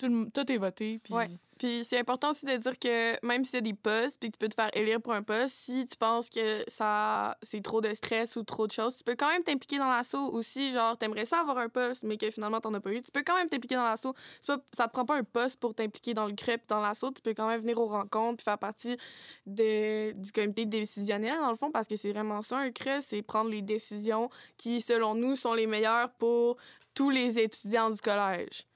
tout, 0.00 0.52
est 0.52 0.58
voté. 0.58 1.00
Puis 1.02 1.14
Ouais. 1.14 1.28
Puis 1.60 1.84
c'est 1.84 1.98
important 1.98 2.30
aussi 2.30 2.46
de 2.46 2.56
dire 2.56 2.78
que 2.78 3.26
même 3.26 3.44
s'il 3.44 3.56
y 3.56 3.58
a 3.58 3.60
des 3.60 3.74
postes, 3.74 4.18
puis 4.18 4.30
que 4.30 4.36
tu 4.36 4.38
peux 4.38 4.48
te 4.48 4.54
faire 4.54 4.70
élire 4.72 4.98
pour 4.98 5.12
un 5.12 5.22
poste, 5.22 5.54
si 5.54 5.86
tu 5.86 5.94
penses 5.94 6.30
que 6.30 6.64
ça 6.68 7.36
c'est 7.42 7.62
trop 7.62 7.82
de 7.82 7.92
stress 7.92 8.36
ou 8.36 8.44
trop 8.44 8.66
de 8.66 8.72
choses, 8.72 8.96
tu 8.96 9.04
peux 9.04 9.14
quand 9.14 9.28
même 9.28 9.42
t'impliquer 9.42 9.76
dans 9.76 9.90
l'assaut 9.90 10.32
aussi. 10.32 10.70
Genre, 10.70 10.96
t'aimerais 10.96 11.26
ça 11.26 11.40
avoir 11.40 11.58
un 11.58 11.68
poste, 11.68 12.02
mais 12.02 12.16
que 12.16 12.30
finalement 12.30 12.62
t'en 12.62 12.72
as 12.72 12.80
pas 12.80 12.92
eu. 12.92 13.02
Tu 13.02 13.12
peux 13.12 13.22
quand 13.22 13.36
même 13.36 13.50
t'impliquer 13.50 13.74
dans 13.74 13.84
l'assaut. 13.84 14.14
Ça 14.46 14.86
te 14.86 14.92
prend 14.92 15.04
pas 15.04 15.16
un 15.18 15.22
poste 15.22 15.60
pour 15.60 15.74
t'impliquer 15.74 16.14
dans 16.14 16.26
le 16.26 16.32
crêpe, 16.32 16.62
dans 16.66 16.80
l'assaut. 16.80 17.10
Tu 17.10 17.20
peux 17.20 17.34
quand 17.34 17.46
même 17.46 17.60
venir 17.60 17.78
aux 17.78 17.88
rencontres, 17.88 18.38
puis 18.38 18.44
faire 18.44 18.58
partie 18.58 18.96
de, 19.44 20.12
du 20.12 20.32
comité 20.32 20.64
décisionnel, 20.64 21.38
dans 21.40 21.50
le 21.50 21.58
fond, 21.58 21.70
parce 21.70 21.88
que 21.88 21.96
c'est 21.98 22.12
vraiment 22.12 22.40
ça, 22.40 22.56
un 22.56 22.70
crêpe, 22.70 23.02
c'est 23.06 23.20
prendre 23.20 23.50
les 23.50 23.60
décisions 23.60 24.30
qui, 24.56 24.80
selon 24.80 25.14
nous, 25.14 25.36
sont 25.36 25.52
les 25.52 25.66
meilleures 25.66 26.10
pour 26.14 26.56
tous 26.94 27.10
les 27.10 27.38
étudiants 27.38 27.90
du 27.90 28.00
collège. 28.00 28.66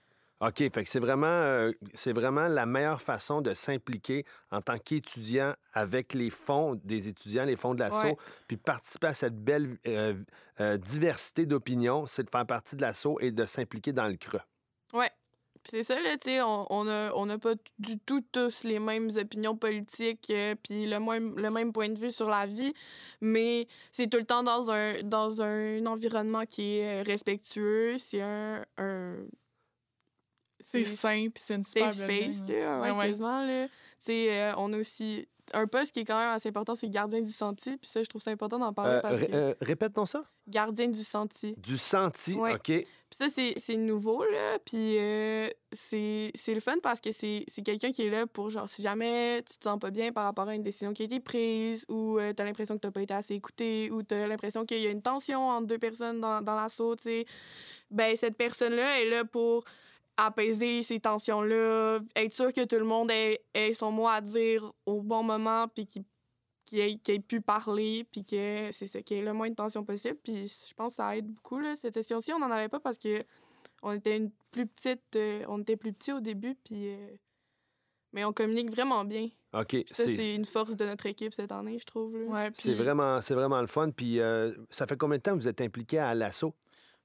OK, 0.47 0.59
fait 0.59 0.71
que 0.85 0.89
c'est 0.89 0.99
vraiment, 0.99 1.27
euh, 1.27 1.73
c'est 1.95 2.13
vraiment 2.13 2.49
la 2.49 2.67
meilleure 2.67 3.01
façon 3.01 3.41
de 3.41 3.55
s'impliquer 3.55 4.27
en 4.51 4.61
tant 4.61 4.79
qu'étudiant 4.79 5.55
avec 5.73 6.13
les 6.13 6.29
fonds 6.29 6.75
des 6.85 7.09
étudiants, 7.09 7.45
les 7.45 7.57
fonds 7.57 7.75
de 7.75 7.81
l'assaut, 7.81 8.09
Ouais. 8.09 8.17
puis 8.47 8.57
participer 8.57 9.07
à 9.07 9.15
cette 9.15 9.43
belle 9.43 9.79
euh, 9.87 10.15
euh, 10.61 10.77
diversité 10.77 11.47
d'opinions, 11.47 12.07
c'est 12.07 12.25
de 12.25 12.31
faire 12.31 12.47
partie 12.47 12.77
de 12.77 12.83
l'assaut 12.83 13.19
et 13.21 13.31
de 13.31 13.47
s'impliquer 13.47 13.93
dans 13.93 14.07
le 14.09 14.17
creux. 14.17 14.41
Ouais. 14.93 15.11
Puis 15.63 15.71
c'est 15.71 15.83
ça, 15.85 15.99
là, 15.99 16.15
tu 16.19 16.29
sais, 16.29 16.43
on 16.43 16.67
on 16.69 16.87
a, 16.89 17.11
on 17.15 17.31
a 17.31 17.39
pas 17.39 17.55
du 17.79 17.99
tout 18.01 18.23
tous 18.31 18.65
les 18.65 18.79
mêmes 18.79 19.09
opinions 19.17 19.57
politiques, 19.57 20.31
puis 20.63 20.87
le 20.87 20.99
même, 21.01 21.39
le 21.39 21.51
même 21.51 21.73
point 21.73 21.89
de 21.89 21.99
vue 21.99 22.13
sur 22.13 22.29
la 22.29 22.45
vie, 22.45 22.75
mais 23.23 23.67
c'est 23.91 24.11
tout 24.11 24.19
le 24.19 24.27
temps 24.27 24.43
dans 24.43 24.71
un, 24.71 25.03
dans 25.03 25.41
un 25.41 25.87
environnement 25.87 26.45
qui 26.45 26.79
est 26.79 27.01
respectueux, 27.03 27.97
c'est 27.99 28.21
un... 28.21 28.63
un 28.77 29.15
c'est 30.65 30.83
puis 30.83 31.31
c'est 31.37 31.55
une 31.55 31.65
super 31.65 31.93
safe 31.95 32.07
belle 32.07 32.33
space, 32.33 32.49
là, 32.49 32.81
Ouais, 32.81 32.91
ouais, 32.91 32.97
ouais. 32.99 33.07
quasiment, 33.09 33.47
là. 33.47 33.67
Tu 33.69 33.73
sais, 34.01 34.33
euh, 34.33 34.53
on 34.57 34.73
a 34.73 34.79
aussi... 34.79 35.29
Un 35.53 35.67
poste 35.67 35.93
qui 35.93 36.01
est 36.01 36.05
quand 36.07 36.19
même 36.19 36.31
assez 36.31 36.49
important, 36.49 36.75
c'est 36.75 36.89
gardien 36.89 37.21
du 37.21 37.31
sentier, 37.31 37.77
puis 37.77 37.89
ça, 37.91 38.03
je 38.03 38.09
trouve 38.09 38.23
ça 38.23 38.31
important 38.31 38.59
d'en 38.59 38.73
parler 38.73 38.95
Euh, 38.95 39.01
parce 39.03 39.21
que... 39.21 39.27
euh, 39.31 39.55
Répète-nous 39.61 40.07
ça. 40.07 40.23
Gardien 40.49 40.89
du 40.89 41.05
sentier. 41.05 41.55
Du 41.59 41.77
senti, 41.77 42.33
Ouais. 42.35 42.55
OK. 42.55 42.63
Puis 42.65 42.87
ça, 43.13 43.27
c'est 43.29 43.53
c'est 43.59 43.77
nouveau, 43.77 44.25
là. 44.25 44.59
Puis 44.65 44.97
euh, 44.99 45.49
c'est 45.71 46.33
c'est 46.35 46.55
le 46.55 46.61
fun 46.61 46.77
parce 46.83 46.99
que 47.01 47.13
c'est 47.13 47.45
c'est 47.49 47.61
quelqu'un 47.63 47.93
qui 47.93 48.07
est 48.07 48.11
là 48.11 48.27
pour, 48.27 48.49
genre, 48.49 48.69
si 48.71 48.81
jamais 48.81 49.43
tu 49.43 49.59
te 49.59 49.65
sens 49.65 49.79
pas 49.79 49.91
bien 49.91 50.13
par 50.13 50.25
rapport 50.25 50.49
à 50.49 50.55
une 50.55 50.63
décision 50.63 50.95
qui 50.95 51.03
a 51.03 51.05
été 51.05 51.21
prise 51.21 51.85
ou 51.91 52.19
euh, 52.19 52.33
t'as 52.33 52.45
l'impression 52.45 52.75
que 52.77 52.81
t'as 52.81 52.91
pas 52.91 53.03
été 53.03 53.13
assez 53.13 53.35
écouté 53.35 53.91
ou 53.93 54.03
t'as 54.03 54.27
l'impression 54.27 54.65
qu'il 54.65 54.81
y 54.81 54.87
a 54.87 54.91
une 54.91 55.03
tension 55.03 55.47
entre 55.51 55.67
deux 55.67 55.79
personnes 55.79 56.21
dans, 56.23 56.41
dans 56.41 56.55
l'assaut, 56.57 56.97
tu 56.97 57.03
sais, 57.03 57.27
ben 57.91 58.17
cette 58.17 58.37
personne-là 58.39 59.03
est 59.03 59.11
là 59.11 59.25
pour 59.27 59.65
apaiser 60.17 60.83
ces 60.83 61.01
tensions-là, 61.01 62.01
être 62.17 62.33
sûr 62.33 62.53
que 62.53 62.65
tout 62.65 62.77
le 62.77 62.85
monde 62.85 63.11
ait, 63.11 63.41
ait 63.55 63.75
son 63.75 63.91
mot 63.91 64.09
à 64.09 64.21
dire 64.21 64.73
au 64.87 65.03
bon 65.03 65.23
moment 65.23 65.69
puis 65.69 65.87
qu'il 65.87 66.81
ait, 66.81 67.19
pu 67.21 67.41
parler, 67.41 68.07
puis 68.11 68.25
que 68.25 68.71
c'est 68.73 68.87
ça, 68.87 69.03
qu'il 69.03 69.17
y 69.17 69.21
ait 69.21 69.25
le 69.25 69.33
moins 69.33 69.51
de 69.51 69.55
tension 69.55 69.85
possible. 69.85 70.19
Puis 70.23 70.49
je 70.69 70.75
pense 70.75 70.93
que 70.93 70.97
ça 70.97 71.17
aide 71.17 71.27
beaucoup, 71.27 71.59
là, 71.59 71.75
cette 71.77 71.95
session-ci. 71.95 72.33
On 72.33 72.39
n'en 72.39 72.51
avait 72.51 72.69
pas 72.69 72.81
parce 72.81 72.99
que 72.99 73.19
on 73.83 73.93
était 73.93 74.17
une 74.17 74.31
plus 74.51 74.67
petite... 74.67 75.17
euh, 75.17 75.45
on 75.49 75.61
était 75.61 75.77
plus 75.77 75.93
petits 75.93 76.13
au 76.13 76.21
début, 76.21 76.55
puis... 76.65 76.89
euh, 76.89 77.17
mais 78.15 78.25
on 78.25 78.33
communique 78.33 78.71
vraiment 78.71 79.05
bien. 79.05 79.29
OK. 79.53 79.77
Ça, 79.91 80.05
C'est 80.05 80.35
une 80.37 80.45
force 80.45 80.77
de 80.77 80.85
notre 80.85 81.07
équipe 81.07 81.35
cette 81.35 81.51
année, 81.51 81.79
je 81.79 81.85
trouve. 81.85 82.15
Ouais, 82.29 82.51
c'est 82.55 82.75
vraiment, 82.75 83.21
c'est 83.21 83.35
vraiment 83.35 83.61
le 83.61 83.67
fun. 83.67 83.91
Puis 83.91 84.21
euh, 84.21 84.53
ça 84.71 84.87
fait 84.87 84.97
combien 84.97 85.19
de 85.19 85.23
temps 85.23 85.33
que 85.33 85.41
vous 85.41 85.49
êtes 85.49 85.61
impliqué 85.61 85.99
à 85.99 86.15
l'assaut? 86.15 86.55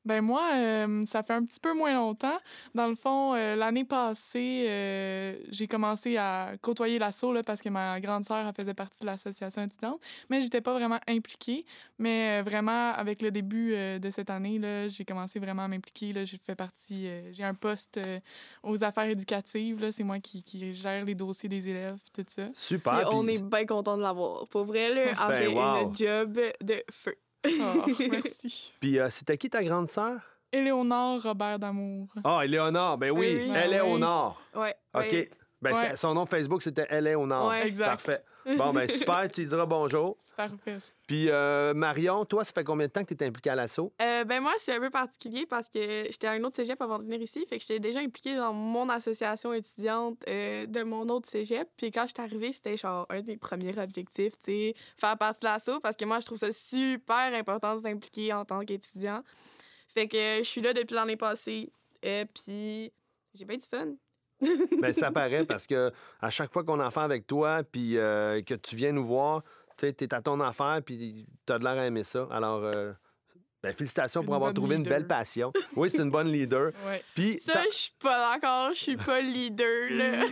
Ben 0.05 0.21
moi, 0.21 0.41
euh, 0.55 1.05
ça 1.05 1.23
fait 1.23 1.33
un 1.33 1.43
petit 1.43 1.59
peu 1.59 1.73
moins 1.73 1.93
longtemps. 1.93 2.37
Dans 2.73 2.87
le 2.87 2.95
fond, 2.95 3.33
euh, 3.35 3.55
l'année 3.55 3.83
passée, 3.83 4.65
euh, 4.67 5.35
j'ai 5.49 5.67
commencé 5.67 6.15
à 6.17 6.53
côtoyer 6.61 6.97
l'assaut 6.99 7.33
là, 7.33 7.43
parce 7.43 7.61
que 7.61 7.69
ma 7.69 7.99
grande 7.99 8.23
sœur 8.23 8.47
elle 8.47 8.53
faisait 8.53 8.73
partie 8.73 9.01
de 9.01 9.05
l'association 9.07 9.61
étudiante, 9.63 9.99
mais 10.29 10.39
j'étais 10.41 10.61
pas 10.61 10.73
vraiment 10.73 10.99
impliquée. 11.07 11.65
Mais 11.97 12.39
euh, 12.39 12.43
vraiment, 12.43 12.91
avec 12.93 13.21
le 13.21 13.29
début 13.29 13.73
euh, 13.73 13.99
de 13.99 14.09
cette 14.09 14.29
année, 14.29 14.57
là, 14.57 14.87
j'ai 14.87 15.03
commencé 15.03 15.37
vraiment 15.39 15.63
à 15.63 15.67
m'impliquer. 15.67 16.13
là. 16.13 16.23
J'ai 16.23 16.37
fait 16.37 16.55
partie, 16.55 17.07
euh, 17.07 17.31
j'ai 17.33 17.43
un 17.43 17.53
poste 17.53 17.97
euh, 17.97 18.19
aux 18.63 18.83
affaires 18.83 19.09
éducatives. 19.09 19.81
là. 19.81 19.91
C'est 19.91 20.03
moi 20.05 20.19
qui, 20.19 20.43
qui 20.43 20.73
gère 20.75 21.03
les 21.03 21.15
dossiers 21.15 21.49
des 21.49 21.67
élèves, 21.67 21.97
tout 22.13 22.23
ça. 22.27 22.47
Super. 22.53 22.99
Puis 22.99 23.07
on 23.11 23.27
est 23.27 23.43
bien 23.43 23.65
content 23.65 23.97
de 23.97 24.01
l'avoir. 24.01 24.47
Pour 24.47 24.63
vrai, 24.63 24.93
là, 24.93 25.13
Ben, 25.29 25.53
wow. 25.53 25.89
une 25.89 25.95
job 25.97 26.39
de 26.61 26.83
feu. 26.91 27.15
Oh, 27.47 27.85
merci. 28.11 28.73
Puis 28.79 28.99
euh, 28.99 29.09
c'était 29.09 29.37
qui 29.37 29.49
ta 29.49 29.63
grande 29.63 29.87
sœur? 29.87 30.19
Éléonore 30.51 31.21
Robert 31.23 31.59
d'Amour. 31.59 32.07
Ah, 32.23 32.41
Éléonore. 32.43 32.97
Ben 32.97 33.11
oui, 33.11 33.27
elle 33.27 33.51
Ben 33.51 33.71
est 33.73 33.81
oui. 33.81 33.91
au 33.91 33.97
nord. 33.97 34.41
Ouais. 34.55 34.75
OK. 34.95 35.29
Ben, 35.61 35.73
Ouais. 35.73 35.89
c'est- 35.91 35.97
son 35.97 36.13
nom 36.13 36.25
Facebook, 36.25 36.61
c'était 36.61 36.87
Elle 36.89 37.07
est 37.07 37.15
au 37.15 37.25
nord. 37.27 37.49
Ouais. 37.49 37.67
Exact. 37.67 37.85
Parfait. 37.85 38.23
Bon, 38.57 38.71
ben 38.71 38.87
super, 38.89 39.29
tu 39.29 39.41
lui 39.41 39.47
diras 39.47 39.65
bonjour. 39.65 40.17
C'est 40.19 40.35
parfait. 40.35 40.77
Puis 41.07 41.29
euh, 41.29 41.73
Marion, 41.73 42.25
toi, 42.25 42.43
ça 42.43 42.51
fait 42.53 42.63
combien 42.63 42.87
de 42.87 42.91
temps 42.91 43.03
que 43.03 43.13
tu 43.13 43.23
es 43.23 43.27
impliquée 43.27 43.49
à 43.49 43.55
l'assaut? 43.55 43.91
Euh, 44.01 44.23
ben 44.23 44.41
moi, 44.41 44.53
c'est 44.59 44.75
un 44.75 44.79
peu 44.79 44.89
particulier 44.89 45.45
parce 45.45 45.67
que 45.67 46.05
j'étais 46.09 46.27
à 46.27 46.31
un 46.31 46.43
autre 46.43 46.55
cégep 46.55 46.81
avant 46.81 46.99
de 46.99 47.03
venir 47.03 47.21
ici. 47.21 47.45
Fait 47.47 47.57
que 47.57 47.61
j'étais 47.61 47.79
déjà 47.79 47.99
impliquée 47.99 48.35
dans 48.35 48.53
mon 48.53 48.89
association 48.89 49.53
étudiante 49.53 50.23
euh, 50.27 50.65
de 50.65 50.83
mon 50.83 51.07
autre 51.09 51.27
cégep. 51.27 51.69
Puis 51.77 51.91
quand 51.91 52.03
je 52.07 52.13
suis 52.13 52.21
arrivée, 52.21 52.53
c'était 52.53 52.77
genre 52.77 53.05
un 53.09 53.21
des 53.21 53.37
premiers 53.37 53.77
objectifs, 53.77 54.33
tu 54.43 54.51
sais, 54.51 54.75
faire 54.97 55.17
partie 55.17 55.41
de 55.41 55.45
l'assaut 55.45 55.79
parce 55.79 55.95
que 55.95 56.05
moi, 56.05 56.19
je 56.19 56.25
trouve 56.25 56.37
ça 56.37 56.51
super 56.51 57.33
important 57.33 57.75
de 57.75 57.81
s'impliquer 57.81 58.33
en 58.33 58.45
tant 58.45 58.63
qu'étudiant. 58.65 59.23
Fait 59.87 60.07
que 60.07 60.37
je 60.37 60.43
suis 60.43 60.61
là 60.61 60.73
depuis 60.73 60.93
l'année 60.93 61.17
passée. 61.17 61.71
Puis 62.01 62.91
j'ai 63.33 63.45
bien 63.45 63.57
du 63.57 63.65
fun. 63.65 63.95
Ben, 64.81 64.93
ça 64.93 65.11
paraît 65.11 65.45
parce 65.45 65.67
que 65.67 65.91
à 66.21 66.29
chaque 66.29 66.51
fois 66.53 66.63
qu'on 66.63 66.79
en 66.79 66.91
fait 66.91 66.99
avec 67.01 67.27
toi, 67.27 67.61
puis 67.69 67.97
euh, 67.97 68.41
que 68.41 68.53
tu 68.53 68.75
viens 68.75 68.91
nous 68.91 69.05
voir, 69.05 69.43
tu 69.77 69.87
sais, 69.87 69.93
t'es 69.93 70.13
à 70.13 70.21
ton 70.21 70.39
affaire, 70.39 70.81
puis 70.85 71.25
t'as 71.45 71.59
de 71.59 71.63
l'air 71.63 71.73
à 71.73 71.85
aimer 71.85 72.03
ça. 72.03 72.27
Alors, 72.31 72.63
euh, 72.63 72.91
ben, 73.61 73.73
félicitations 73.73 74.21
pour 74.23 74.33
Une 74.33 74.35
avoir 74.37 74.53
trouvé 74.53 74.77
une 74.77 74.83
belle 74.83 75.05
passion. 75.05 75.51
Oui, 75.75 75.89
c'est 75.89 76.01
une 76.01 76.09
bonne 76.11 76.31
leader. 76.31 76.71
Ouais. 76.87 77.03
Puis, 77.13 77.39
Ça, 77.39 77.61
je 77.69 77.75
suis 77.75 77.91
pas 78.01 78.31
d'accord. 78.33 78.69
Je 78.73 78.79
suis 78.79 78.95
pas 78.95 79.19
leader, 79.19 79.89
là. 79.91 80.25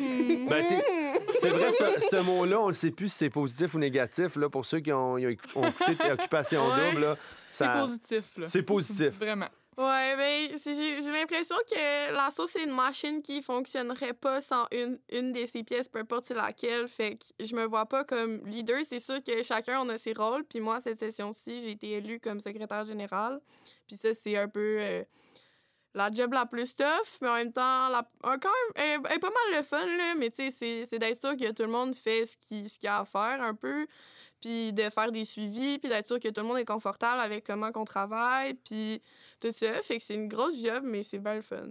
Ben, 0.50 0.68
t'es- 0.68 1.22
c'est 1.42 1.50
vrai, 1.50 1.70
ce 1.72 2.22
mot-là, 2.22 2.62
on 2.62 2.68
ne 2.70 2.74
sait 2.74 2.92
plus 2.92 3.10
si 3.10 3.18
c'est 3.18 3.30
positif 3.30 3.74
ou 3.74 3.80
négatif. 3.80 4.38
Là, 4.38 4.50
pour 4.50 4.66
ceux 4.66 4.80
qui 4.80 4.94
ont, 4.94 5.14
ont 5.16 5.18
écouté 5.18 6.12
Occupation 6.14 6.66
Ouais. 6.70 6.92
Double, 6.92 7.02
là, 7.04 7.18
C'est 7.52 7.70
positif, 7.72 8.38
là. 8.38 8.48
C'est 8.48 8.64
positif. 8.64 9.20
Vraiment. 9.20 9.50
Ouais, 9.78 10.16
ben, 10.18 10.58
j'ai 10.66 11.12
l'impression 11.12 11.56
que 11.70 12.12
l'assaut, 12.12 12.48
c'est 12.48 12.64
une 12.64 12.74
machine 12.74 13.22
qui 13.22 13.44
fonctionnerait 13.44 14.14
pas 14.14 14.42
sans 14.42 14.66
une, 14.72 14.98
une 15.12 15.32
de 15.34 15.46
ses 15.46 15.64
pièces, 15.64 15.88
peu 15.88 16.00
importe 16.00 16.32
laquelle. 16.32 16.88
Fait 16.88 17.16
que 17.18 17.46
je 17.46 17.56
me 17.56 17.64
vois 17.66 17.86
pas 17.86 18.04
comme 18.04 18.44
leader. 18.48 18.80
C'est 18.90 19.00
sûr 19.00 19.24
que 19.24 19.44
chacun 19.44 19.80
on 19.82 19.90
a 19.90 19.98
ses 19.98 20.14
rôles. 20.14 20.44
Puis 20.46 20.62
moi, 20.62 20.82
cette 20.82 20.98
session-ci, 21.00 21.62
j'ai 21.62 21.72
été 21.72 21.92
élue 21.92 22.20
comme 22.20 22.40
secrétaire 22.40 22.86
général. 22.86 23.40
Puis 23.86 23.98
ça, 23.98 24.16
c'est 24.16 24.36
un 24.36 24.48
peu 24.48 24.78
euh, 24.80 25.04
la 25.94 26.12
job 26.12 26.34
la 26.34 26.48
plus 26.48 26.76
tough, 26.76 27.20
mais 27.22 27.30
en 27.30 27.36
même 27.36 27.54
temps, 27.54 27.90
la, 27.90 28.08
quand 28.24 28.50
même, 28.76 29.02
elle, 29.06 29.16
est 29.16 29.20
pas 29.20 29.30
mal 29.30 29.58
le 29.58 29.64
fun, 29.64 29.86
là. 29.86 30.16
Mais 30.18 30.32
tu 30.32 30.52
sais, 30.52 30.86
c'est- 30.86 30.98
d'être 31.00 31.22
sûr 31.22 31.38
que 31.38 31.52
tout 31.52 31.64
le 31.64 31.70
monde 31.70 31.96
fait 31.96 32.26
ce 32.26 32.36
qu'il 32.38 32.68
ce 32.70 32.80
qu'il 32.80 32.90
a 32.90 33.00
à 33.02 33.06
faire 33.06 33.42
un 33.44 33.54
peu 33.54 33.86
puis 34.42 34.74
de 34.74 34.90
faire 34.90 35.12
des 35.12 35.26
suivis, 35.26 35.80
puis 35.80 35.90
d'être 35.90 36.08
sûr 36.08 36.20
que 36.20 36.28
tout 36.30 36.42
le 36.42 36.48
monde 36.48 36.58
est 36.58 36.66
confortable 36.66 37.20
avec 37.22 37.46
comment 37.46 37.72
qu'on 37.72 37.86
travaille, 37.86 38.54
puis 38.54 39.02
tout 39.40 39.52
ça. 39.54 39.82
Fait 39.84 39.98
que 39.98 40.04
c'est 40.04 40.16
une 40.16 40.28
grosse 40.28 40.62
job, 40.62 40.84
mais 40.84 41.04
c'est 41.04 41.20
bien 41.20 41.36
le 41.36 41.42
fun. 41.42 41.68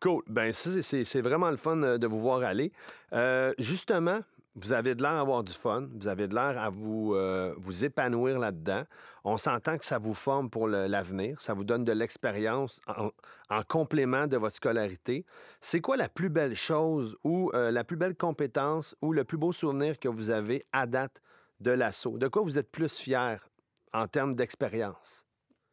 Cool. 0.00 0.22
Ben, 0.26 0.52
c'est 0.52 1.20
vraiment 1.22 1.50
le 1.50 1.56
fun 1.56 1.82
euh, 1.82 1.96
de 1.96 2.06
vous 2.06 2.20
voir 2.20 2.42
aller. 2.42 2.72
Euh, 3.14 3.54
justement, 3.58 4.20
vous 4.54 4.72
avez 4.72 4.94
de 4.94 5.02
l'air 5.02 5.12
à 5.12 5.20
avoir 5.20 5.42
du 5.42 5.52
fun. 5.54 5.88
Vous 5.94 6.08
avez 6.08 6.28
de 6.28 6.34
l'air 6.34 6.60
à 6.60 6.68
vous, 6.68 7.14
euh, 7.14 7.54
vous 7.56 7.86
épanouir 7.86 8.38
là-dedans. 8.38 8.82
On 9.24 9.38
s'entend 9.38 9.78
que 9.78 9.86
ça 9.86 9.98
vous 9.98 10.12
forme 10.12 10.50
pour 10.50 10.68
l'avenir. 10.68 11.40
Ça 11.40 11.54
vous 11.54 11.64
donne 11.64 11.84
de 11.84 11.92
l'expérience 11.92 12.82
en, 12.86 13.10
en 13.48 13.62
complément 13.62 14.26
de 14.26 14.36
votre 14.36 14.54
scolarité. 14.54 15.24
C'est 15.62 15.80
quoi 15.80 15.96
la 15.96 16.10
plus 16.10 16.28
belle 16.28 16.54
chose 16.54 17.16
ou 17.24 17.50
la 17.54 17.84
plus 17.84 17.96
belle 17.96 18.14
compétence 18.14 18.94
ou 19.00 19.14
le 19.14 19.24
plus 19.24 19.38
beau 19.38 19.50
souvenir 19.50 19.98
que 19.98 20.08
vous 20.08 20.28
avez 20.28 20.66
à 20.72 20.86
date 20.86 21.22
de 21.60 21.70
l'assaut? 21.70 22.18
De 22.18 22.28
quoi 22.28 22.42
vous 22.42 22.58
êtes 22.58 22.70
plus 22.70 22.98
fier 22.98 23.48
en 23.92 24.06
termes 24.06 24.34
d'expérience? 24.34 25.24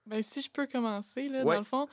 Ben, 0.05 0.21
si 0.23 0.41
je 0.41 0.49
peux 0.51 0.67
commencer, 0.67 1.27
là, 1.29 1.43
Ouais. 1.43 1.55
dans 1.55 1.61
le 1.61 1.65
fond, 1.65 1.87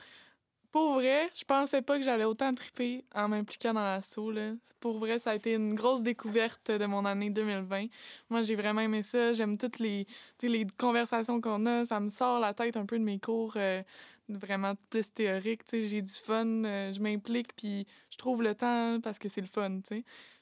pour 0.71 0.93
vrai, 0.95 1.29
je 1.35 1.43
pensais 1.43 1.81
pas 1.81 1.97
que 1.97 2.03
j'allais 2.03 2.25
autant 2.25 2.53
triper 2.53 3.03
en 3.15 3.27
m'impliquant 3.27 3.73
dans 3.73 3.81
l'assaut. 3.83 4.31
Pour 4.79 4.99
vrai, 4.99 5.17
ça 5.17 5.31
a 5.31 5.35
été 5.35 5.53
une 5.53 5.73
grosse 5.73 6.03
découverte 6.03 6.69
de 6.69 6.85
mon 6.85 7.05
année 7.05 7.31
2020. 7.31 7.87
Moi, 8.29 8.43
j'ai 8.43 8.55
vraiment 8.55 8.81
aimé 8.81 9.01
ça. 9.01 9.33
J'aime 9.33 9.57
toutes 9.57 9.79
les, 9.79 10.05
les 10.43 10.67
conversations 10.77 11.41
qu'on 11.41 11.65
a. 11.65 11.85
Ça 11.85 11.99
me 11.99 12.09
sort 12.09 12.39
la 12.39 12.53
tête 12.53 12.77
un 12.77 12.85
peu 12.85 12.99
de 12.99 13.03
mes 13.03 13.19
cours 13.19 13.53
euh, 13.55 13.81
vraiment 14.27 14.75
plus 14.91 15.11
théoriques. 15.11 15.63
J'ai 15.71 16.03
du 16.03 16.13
fun, 16.13 16.45
euh, 16.65 16.93
je 16.93 16.99
m'implique, 16.99 17.55
puis 17.55 17.87
je 18.11 18.17
trouve 18.17 18.43
le 18.43 18.53
temps 18.53 18.99
parce 19.01 19.17
que 19.17 19.27
c'est 19.27 19.41
le 19.41 19.47
fun. 19.47 19.79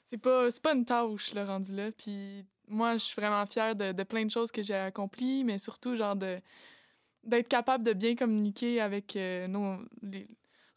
C'est 0.04 0.18
pas, 0.18 0.50
c'est 0.50 0.62
pas 0.62 0.74
une 0.74 0.84
tâche, 0.84 1.32
le 1.34 1.42
rendu 1.44 1.74
là. 1.74 1.90
Puis 1.92 2.44
moi, 2.68 2.94
je 2.94 3.04
suis 3.04 3.20
vraiment 3.20 3.44
fière 3.46 3.74
de, 3.74 4.02
plein 4.04 4.24
de 4.24 4.30
choses 4.30 4.50
que 4.50 4.62
j'ai 4.62 4.74
accomplies, 4.74 5.44
mais 5.44 5.58
surtout, 5.58 5.96
genre, 5.96 6.16
de 6.16 6.38
d'être 7.24 7.48
capable 7.48 7.84
de 7.84 7.92
bien 7.92 8.14
communiquer 8.14 8.80
avec 8.80 9.14
euh, 9.16 9.46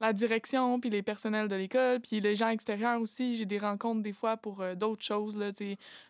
la 0.01 0.11
direction, 0.11 0.79
puis 0.79 0.89
les 0.89 1.03
personnels 1.03 1.47
de 1.47 1.55
l'école, 1.55 2.01
puis 2.01 2.19
les 2.19 2.35
gens 2.35 2.49
extérieurs 2.49 2.99
aussi. 2.99 3.35
J'ai 3.35 3.45
des 3.45 3.59
rencontres 3.59 4.01
des 4.01 4.11
fois 4.11 4.35
pour 4.35 4.61
euh, 4.61 4.75
d'autres 4.75 5.03
choses. 5.03 5.37
Là, 5.37 5.51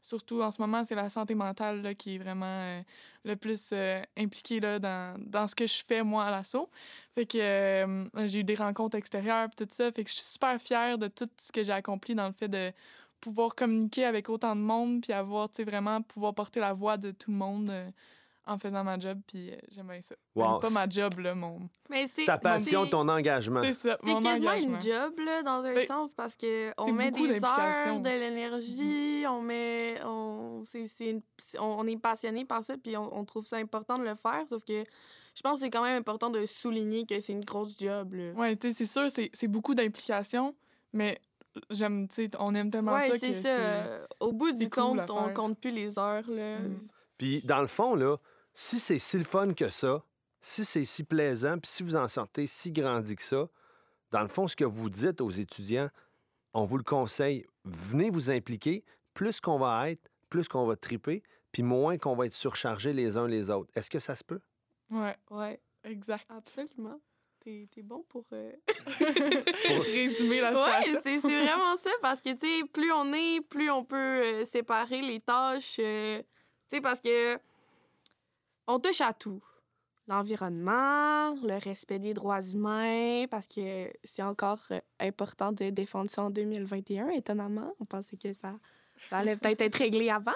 surtout 0.01 0.41
en 0.41 0.49
ce 0.49 0.59
moment, 0.61 0.83
c'est 0.85 0.95
la 0.95 1.09
santé 1.09 1.35
mentale 1.35 1.81
là, 1.81 1.93
qui 1.93 2.15
est 2.15 2.17
vraiment 2.17 2.45
euh, 2.45 2.81
le 3.25 3.35
plus 3.35 3.73
impliquée 4.17 4.59
là, 4.59 4.79
dans, 4.79 5.19
dans 5.19 5.45
ce 5.45 5.53
que 5.53 5.67
je 5.67 5.83
fais 5.85 6.01
moi 6.01 6.25
à 6.25 6.31
l'assaut. 6.31 6.69
Fait 7.13 7.25
que 7.25 7.99
j'ai 8.25 8.39
eu 8.39 8.43
des 8.43 8.55
rencontres 8.55 8.97
extérieures, 8.97 9.49
puis 9.49 9.67
tout 9.67 9.71
ça. 9.71 9.91
Fait 9.91 10.03
que 10.03 10.09
je 10.09 10.15
suis 10.15 10.23
super 10.23 10.59
fière 10.59 10.97
de 10.97 11.07
tout 11.07 11.29
ce 11.37 11.51
que 11.51 11.63
j'ai 11.63 11.73
accompli 11.73 12.15
dans 12.15 12.27
le 12.27 12.33
fait 12.33 12.47
de 12.47 12.71
pouvoir 13.21 13.55
communiquer 13.55 14.03
avec 14.05 14.27
autant 14.29 14.55
de 14.55 14.61
monde, 14.61 15.01
puis 15.01 15.13
avoir, 15.13 15.49
tu 15.49 15.57
sais, 15.57 15.63
vraiment 15.63 16.01
pouvoir 16.01 16.33
porter 16.33 16.59
la 16.59 16.73
voix 16.73 16.97
de 16.97 17.11
tout 17.11 17.31
le 17.31 17.37
monde 17.37 17.69
euh, 17.69 17.89
en 18.47 18.57
faisant 18.57 18.83
ma 18.83 18.97
job, 18.99 19.19
puis 19.27 19.51
euh, 19.51 19.55
j'aime 19.71 19.87
bien 19.87 20.01
ça. 20.01 20.15
Même 20.35 20.45
Wow, 20.47 20.59
pas 20.59 20.69
ma 20.71 20.89
job, 20.89 21.19
là, 21.19 21.35
mon... 21.35 21.59
Mais 21.89 22.07
c'est 22.07 22.25
Ta 22.25 22.37
passion, 22.39 22.87
ton 22.87 23.07
engagement. 23.07 23.61
C'est 23.63 23.73
ça, 23.73 23.97
C'est 24.03 24.13
quasiment 24.19 24.49
engagement. 24.49 24.75
une 24.75 24.81
job, 24.81 25.19
là, 25.19 25.43
dans 25.43 25.63
un 25.63 25.85
sens, 25.85 26.13
parce 26.15 26.35
que 26.35 26.73
on 26.77 26.91
met 26.91 27.11
des 27.11 27.43
heures, 27.43 27.99
de 27.99 28.09
l'énergie, 28.09 29.23
on 29.27 29.41
met... 29.41 30.01
On, 30.03 30.63
c'est, 30.69 30.87
c'est 30.87 31.09
une- 31.11 31.21
on, 31.59 31.65
on 31.79 31.87
est 31.87 31.97
passionné 31.97 32.43
par 32.45 32.65
ça, 32.65 32.75
puis 32.77 32.97
on, 32.97 33.15
on 33.15 33.23
trouve 33.25 33.45
ça 33.45 33.57
important 33.57 33.97
de 33.99 34.03
le 34.03 34.15
faire, 34.15 34.43
sauf 34.49 34.63
que 34.65 34.83
je 35.33 35.41
pense 35.41 35.59
que 35.59 35.65
c'est 35.65 35.69
quand 35.69 35.83
même 35.83 35.97
important 35.99 36.29
de 36.29 36.45
souligner 36.45 37.05
que 37.05 37.19
c'est 37.19 37.31
une 37.33 37.45
grosse 37.45 37.77
job, 37.77 38.13
là. 38.15 38.31
Ouais, 38.33 38.55
tu 38.57 38.67
sais, 38.69 38.73
c'est 38.73 38.85
sûr, 38.85 39.09
c'est 39.09 39.29
c'est 39.33 39.47
beaucoup 39.47 39.75
d'implication, 39.75 40.55
mais 40.93 41.21
j'aime, 41.69 42.07
tu 42.07 42.15
sais, 42.15 42.29
on 42.39 42.53
aime 42.55 42.69
tellement 42.71 42.93
Ouais, 42.93 43.09
ça 43.09 43.19
c'est 43.19 43.29
que 43.29 43.33
ça. 43.33 43.41
c'est... 43.41 43.57
euh, 43.59 44.05
Au 44.19 44.31
bout 44.31 44.51
du 44.51 44.69
cool 44.69 44.97
compte, 45.05 45.09
on 45.09 45.33
compte 45.33 45.59
plus 45.59 45.71
les 45.71 45.97
heures, 45.99 46.29
là. 46.29 46.59
Mm. 46.59 46.87
Puis, 47.17 47.41
dans 47.43 47.61
le 47.61 47.67
fond, 47.67 47.95
là, 47.95 48.17
si 48.53 48.79
c'est 48.79 48.99
si 48.99 49.17
le 49.17 49.23
fun 49.23 49.53
que 49.53 49.69
ça, 49.69 50.03
si 50.39 50.65
c'est 50.65 50.85
si 50.85 51.03
plaisant, 51.03 51.57
puis 51.59 51.69
si 51.69 51.83
vous 51.83 51.95
en 51.95 52.07
sortez 52.07 52.47
si 52.47 52.71
grandi 52.71 53.15
que 53.15 53.23
ça, 53.23 53.47
dans 54.11 54.21
le 54.21 54.27
fond, 54.27 54.47
ce 54.47 54.55
que 54.55 54.65
vous 54.65 54.89
dites 54.89 55.21
aux 55.21 55.29
étudiants, 55.29 55.89
on 56.53 56.65
vous 56.65 56.77
le 56.77 56.83
conseille, 56.83 57.45
venez 57.63 58.09
vous 58.09 58.29
impliquer. 58.31 58.83
Plus 59.13 59.39
qu'on 59.41 59.57
va 59.59 59.89
être, 59.91 60.09
plus 60.29 60.47
qu'on 60.47 60.65
va 60.65 60.75
triper, 60.75 61.21
puis 61.51 61.63
moins 61.63 61.97
qu'on 61.97 62.15
va 62.15 62.25
être 62.25 62.33
surchargés 62.33 62.93
les 62.93 63.17
uns 63.17 63.27
les 63.27 63.49
autres. 63.49 63.69
Est-ce 63.75 63.89
que 63.89 63.99
ça 63.99 64.15
se 64.15 64.23
peut? 64.23 64.39
Ouais, 64.89 65.15
Ouais, 65.29 65.59
exact. 65.83 66.25
absolument. 66.29 66.99
T'es, 67.43 67.67
bon 67.81 68.03
pour... 68.07 68.23
euh, 68.33 68.51
Pour 68.67 69.77
résumer 69.83 70.41
la 70.41 70.53
situation. 70.53 70.99
c'est 71.03 71.19
c'est 71.21 71.39
vraiment 71.43 71.75
ça, 71.77 71.89
parce 72.01 72.21
que, 72.21 72.29
tu 72.33 72.45
sais, 72.47 72.63
plus 72.71 72.91
on 72.91 73.11
est, 73.13 73.41
plus 73.41 73.71
on 73.71 73.83
peut 73.83 73.95
euh, 73.95 74.45
séparer 74.45 75.01
les 75.01 75.19
tâches. 75.19 75.77
euh, 75.79 76.19
tu 76.69 76.75
sais, 76.75 76.81
parce 76.81 76.99
que 77.01 77.37
on 78.67 78.79
touche 78.79 79.01
à 79.01 79.13
tout. 79.13 79.41
L'environnement, 80.07 81.33
le 81.41 81.57
respect 81.63 81.97
des 81.97 82.13
droits 82.13 82.41
humains, 82.43 83.25
parce 83.29 83.47
que 83.47 83.91
c'est 84.03 84.23
encore 84.23 84.61
important 84.99 85.51
de 85.51 85.71
défendre 85.71 86.11
ça 86.11 86.23
en 86.23 86.29
2021, 86.29 87.09
étonnamment. 87.09 87.73
On 87.79 87.85
pensait 87.85 88.17
que 88.17 88.33
ça, 88.33 88.53
ça 89.09 89.17
allait 89.17 89.35
peut-être 89.35 89.61
être 89.61 89.75
réglé 89.75 90.09
avant. 90.09 90.31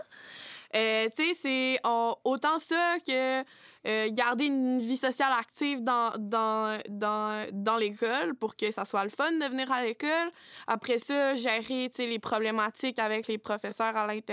Tu 0.74 0.80
sais, 0.80 1.34
c'est 1.40 1.80
autant 2.24 2.58
ça 2.60 2.98
que 3.06 3.44
euh, 3.86 4.10
garder 4.12 4.46
une 4.46 4.80
vie 4.80 4.98
sociale 4.98 5.32
active 5.40 5.84
dans, 5.84 6.12
dans, 6.18 6.78
dans, 6.90 7.48
dans 7.52 7.78
l'école 7.78 8.34
pour 8.36 8.56
que 8.56 8.72
ça 8.72 8.84
soit 8.86 9.04
le 9.04 9.10
fun 9.10 9.32
de 9.32 9.46
venir 9.46 9.72
à 9.72 9.84
l'école. 9.84 10.32
Après 10.68 10.98
ça, 10.98 11.36
gérer 11.36 11.92
les 11.98 12.20
problématiques 12.20 13.00
avec 13.00 13.28
les 13.28 13.38
professeurs, 13.38 13.96
à 13.96 14.08
les, 14.08 14.24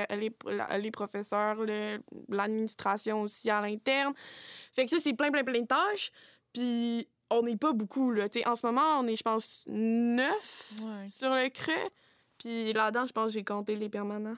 les 0.81 0.91
professeurs, 0.91 1.57
le- 1.57 2.01
l'administration 2.29 3.23
aussi 3.23 3.51
à 3.51 3.61
l'interne. 3.61 4.15
Fait 4.73 4.85
que 4.85 4.91
ça, 4.91 4.99
c'est 5.01 5.13
plein, 5.15 5.31
plein, 5.31 5.45
plein 5.45 5.61
de 5.61 5.67
tâches. 5.67 6.11
Puis 6.53 7.07
on 7.31 7.43
n'est 7.43 7.57
pas 7.57 7.73
beaucoup, 7.73 8.11
là. 8.11 8.29
Tu 8.29 8.41
sais, 8.41 8.47
en 8.49 8.57
ce 8.57 8.65
moment, 8.67 8.99
on 9.01 9.07
est, 9.07 9.17
je 9.17 9.23
pense, 9.23 9.65
neuf 9.67 10.73
Ouais, 10.83 11.09
sur 11.19 11.31
le 11.31 11.49
creux. 11.49 11.89
Puis 12.39 12.73
là-dedans, 12.73 13.07
je 13.07 13.13
pense 13.13 13.27
que 13.27 13.33
j'ai 13.33 13.45
compté 13.45 13.77
les 13.77 13.89
permanents. 13.89 14.37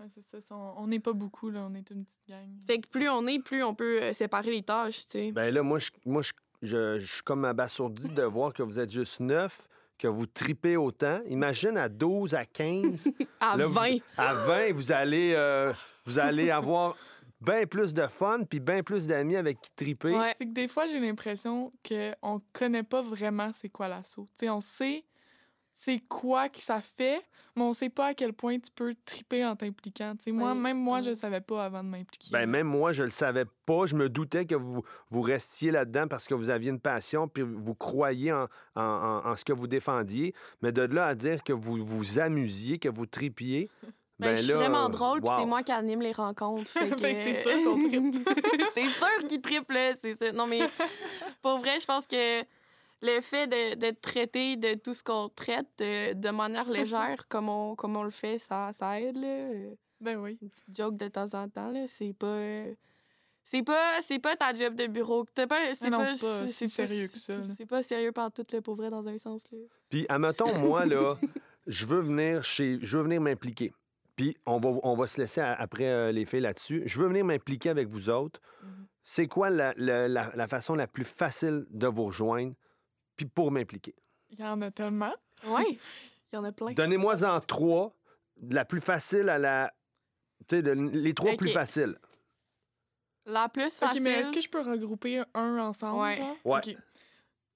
Ouais, 0.00 0.06
c'est 0.14 0.22
ça. 0.24 0.38
c'est- 0.40 0.54
On 0.54 0.86
n'est 0.86 1.00
pas 1.00 1.12
beaucoup, 1.12 1.50
là. 1.50 1.66
On 1.70 1.74
est 1.74 1.90
une 1.90 2.04
petite 2.04 2.26
gang. 2.28 2.48
Fait 2.66 2.78
que 2.80 2.88
plus 2.88 3.08
on 3.08 3.26
est, 3.26 3.38
plus 3.42 3.62
on 3.62 3.74
peut 3.74 4.02
euh, 4.02 4.12
séparer 4.12 4.50
les 4.50 4.62
tâches, 4.62 5.06
tu 5.06 5.12
sais. 5.12 5.32
Ben 5.32 5.52
là, 5.52 5.62
moi, 5.62 5.78
je, 5.78 5.90
moi, 6.04 6.22
je, 6.22 6.32
je- 6.62 6.98
je 6.98 7.12
suis 7.12 7.22
comme 7.22 7.44
abasourdi 7.44 8.08
de 8.08 8.22
voir 8.22 8.52
que 8.52 8.62
vous 8.62 8.78
êtes 8.78 8.90
juste 8.90 9.20
neuf, 9.20 9.66
que 9.98 10.08
vous 10.08 10.26
tripez 10.26 10.76
autant. 10.76 11.20
Imagine 11.28 11.76
à 11.76 11.88
12, 11.88 12.34
à 12.34 12.44
15, 12.44 13.08
À 13.40 13.56
là, 13.56 13.66
vous- 13.66 13.72
20. 13.74 13.96
à 14.16 14.34
20, 14.34 14.72
vous 14.72 14.92
allez, 14.92 15.34
euh, 15.36 15.72
vous 16.06 16.18
allez 16.18 16.50
avoir 16.50 16.96
bien 17.40 17.64
plus 17.66 17.94
de 17.94 18.06
fun 18.06 18.44
puis 18.44 18.60
bien 18.60 18.82
plus 18.82 19.06
d'amis 19.06 19.36
avec 19.36 19.60
qui 19.62 19.70
triper. 19.74 20.14
Ouais. 20.16 20.34
C'est 20.38 20.46
que 20.46 20.52
des 20.52 20.68
fois, 20.68 20.86
j'ai 20.86 21.00
l'impression 21.00 21.72
qu'on 21.88 22.42
connaît 22.52 22.82
pas 22.82 23.00
vraiment 23.02 23.50
c'est 23.54 23.70
quoi 23.70 23.88
l'assaut. 23.88 24.28
Tu 24.38 24.44
sais, 24.46 24.50
on 24.50 24.60
sait 24.60 25.04
c'est 25.74 26.00
quoi 26.08 26.48
que 26.48 26.58
ça 26.60 26.80
fait, 26.80 27.22
mais 27.56 27.62
on 27.62 27.72
sait 27.72 27.88
pas 27.88 28.06
à 28.08 28.14
quel 28.14 28.32
point 28.34 28.58
tu 28.58 28.70
peux 28.70 28.94
triper 29.04 29.44
en 29.46 29.56
t'impliquant. 29.56 30.14
Tu 30.16 30.24
sais, 30.24 30.32
moi, 30.32 30.54
même 30.54 30.76
moi, 30.78 31.00
je 31.00 31.14
savais 31.14 31.40
pas 31.40 31.64
avant 31.64 31.82
de 31.82 31.88
m'impliquer. 31.88 32.28
Ben, 32.32 32.46
même 32.48 32.66
moi, 32.66 32.92
je 32.92 33.02
le 33.02 33.10
savais 33.10 33.46
pas. 33.66 33.86
Je 33.86 33.96
me 33.96 34.08
doutais 34.08 34.44
que 34.44 34.54
vous, 34.54 34.82
vous 35.10 35.22
restiez 35.22 35.70
là-dedans 35.70 36.06
parce 36.08 36.26
que 36.26 36.34
vous 36.34 36.50
aviez 36.50 36.70
une 36.70 36.80
passion 36.80 37.28
puis 37.28 37.42
vous 37.42 37.74
croyiez 37.74 38.32
en, 38.32 38.46
en- 38.76 38.82
en- 38.82 39.26
en 39.30 39.36
ce 39.36 39.44
que 39.44 39.52
vous 39.54 39.66
défendiez. 39.66 40.34
Mais 40.60 40.70
de 40.72 40.82
là 40.82 41.06
à 41.06 41.14
dire 41.14 41.42
que 41.42 41.52
vous 41.52 41.84
vous 41.84 42.18
amusiez, 42.18 42.78
que 42.78 42.88
vous 42.88 43.06
tripiez. 43.06 43.70
Ben, 44.18 44.34
je 44.36 44.42
suis 44.42 44.50
là, 44.52 44.58
vraiment 44.58 44.90
drôle, 44.90 45.22
puis 45.22 45.30
wow. 45.30 45.36
c'est 45.38 45.46
moi 45.46 45.62
qui 45.62 45.72
anime 45.72 46.02
les 46.02 46.12
rencontres. 46.12 46.70
que- 46.74 46.94
que 47.00 47.22
c'est 47.22 47.34
sûr 47.42 47.52
qu'on 47.64 47.88
tripe. 47.88 48.28
c'est 48.74 48.88
sûr 48.90 49.26
qu'ils 49.28 49.40
trippent, 49.40 49.70
là, 49.70 49.92
c'est 49.98 50.14
ça. 50.14 50.30
Non, 50.32 50.46
mais 50.46 50.60
pour 51.40 51.56
vrai, 51.58 51.80
je 51.80 51.86
pense 51.86 52.06
que 52.06 52.42
le 53.02 53.20
fait 53.20 53.46
de- 53.46 53.74
d'être 53.76 54.00
traité 54.00 54.56
de 54.56 54.74
tout 54.74 54.94
ce 54.94 55.02
qu'on 55.02 55.28
traite 55.28 55.68
euh, 55.80 56.14
de 56.14 56.30
manière 56.30 56.68
légère, 56.70 57.26
comme 57.28 57.48
on, 57.48 57.74
comme 57.76 57.96
on 57.96 58.02
le 58.04 58.10
fait, 58.10 58.38
ça, 58.38 58.70
ça 58.72 59.00
aide, 59.00 59.16
là. 59.16 59.48
Ben 60.00 60.16
oui. 60.18 60.38
Une 60.40 60.48
petite 60.50 60.76
joke 60.76 60.96
de 60.96 61.08
temps 61.08 61.28
en 61.34 61.48
temps, 61.48 61.70
là, 61.70 61.84
c'est 61.86 62.14
pas... 62.14 62.26
euh, 62.26 62.72
C'est 63.44 63.62
pas, 63.62 64.00
c'est 64.02 64.18
pas 64.18 64.36
ta 64.36 64.54
job 64.54 64.74
de 64.74 64.86
bureau. 64.86 65.26
T'as 65.34 65.46
pas, 65.46 65.74
c'est 65.74 65.86
Ah 65.86 65.90
non, 65.90 65.98
pas, 65.98 66.06
c'est 66.06 66.20
pas 66.26 66.48
si 66.48 66.68
sérieux 66.68 67.08
que 67.08 67.18
ça. 67.18 67.34
C'est 67.56 67.66
pas 67.66 67.82
sérieux 67.82 68.12
par 68.12 68.30
tout, 68.32 68.46
le 68.52 68.60
pour 68.60 68.76
vrai, 68.76 68.90
dans 68.90 69.06
un 69.08 69.18
sens. 69.18 69.42
Là. 69.52 69.58
Puis, 69.90 70.06
admettons, 70.08 70.54
moi, 70.58 70.86
là, 70.86 71.16
je 71.66 71.84
veux 71.86 72.00
venir 72.00 72.42
chez. 72.44 72.78
Je 72.80 72.96
veux 72.96 73.02
venir 73.04 73.20
m'impliquer. 73.20 73.72
Puis, 74.16 74.36
on 74.46 74.58
va, 74.60 74.70
on 74.82 74.94
va 74.94 75.06
se 75.06 75.20
laisser 75.20 75.40
à- 75.40 75.54
après 75.54 75.86
euh, 75.88 76.12
les 76.12 76.24
faits 76.26 76.42
là-dessus. 76.42 76.82
Je 76.86 76.98
veux 76.98 77.08
venir 77.08 77.24
m'impliquer 77.24 77.70
avec 77.70 77.88
vous 77.88 78.08
autres. 78.08 78.40
Mhm. 78.62 78.86
C'est 79.02 79.26
quoi 79.26 79.50
la, 79.50 79.74
la- 79.76 80.08
la- 80.08 80.30
la 80.34 80.48
façon 80.48 80.74
la 80.74 80.86
plus 80.86 81.04
facile 81.04 81.66
de 81.70 81.86
vous 81.88 82.04
rejoindre? 82.04 82.54
Puis, 83.20 83.26
pour 83.26 83.50
m'impliquer. 83.52 83.94
Il 84.30 84.40
y 84.40 84.44
en 84.44 84.62
a 84.62 84.70
tellement. 84.70 85.12
Ouais, 85.44 85.64
il 85.68 86.34
y 86.34 86.36
en 86.38 86.44
a 86.44 86.52
plein. 86.52 86.72
Donnez-moi 86.72 87.22
en 87.24 87.40
trois, 87.40 87.94
de 88.38 88.54
la 88.54 88.64
plus 88.66 88.80
facile 88.80 89.28
à 89.30 89.36
la. 89.38 89.74
Tu 90.48 90.56
sais, 90.56 90.62
de- 90.62 90.72
les 90.72 91.12
trois 91.14 91.32
Ok. 91.32 91.38
plus 91.38 91.50
faciles. 91.50 91.96
La 93.26 93.48
plus 93.48 93.64
OK, 93.66 93.72
facile... 93.72 94.02
mais 94.02 94.10
est-ce 94.12 94.30
que 94.30 94.40
je 94.40 94.48
peux 94.48 94.60
regrouper 94.60 95.22
un 95.34 95.58
ensemble? 95.58 96.00
Ouais. 96.00 96.16
genre? 96.16 96.36
Ouais. 96.44 96.60
OK. 96.74 96.76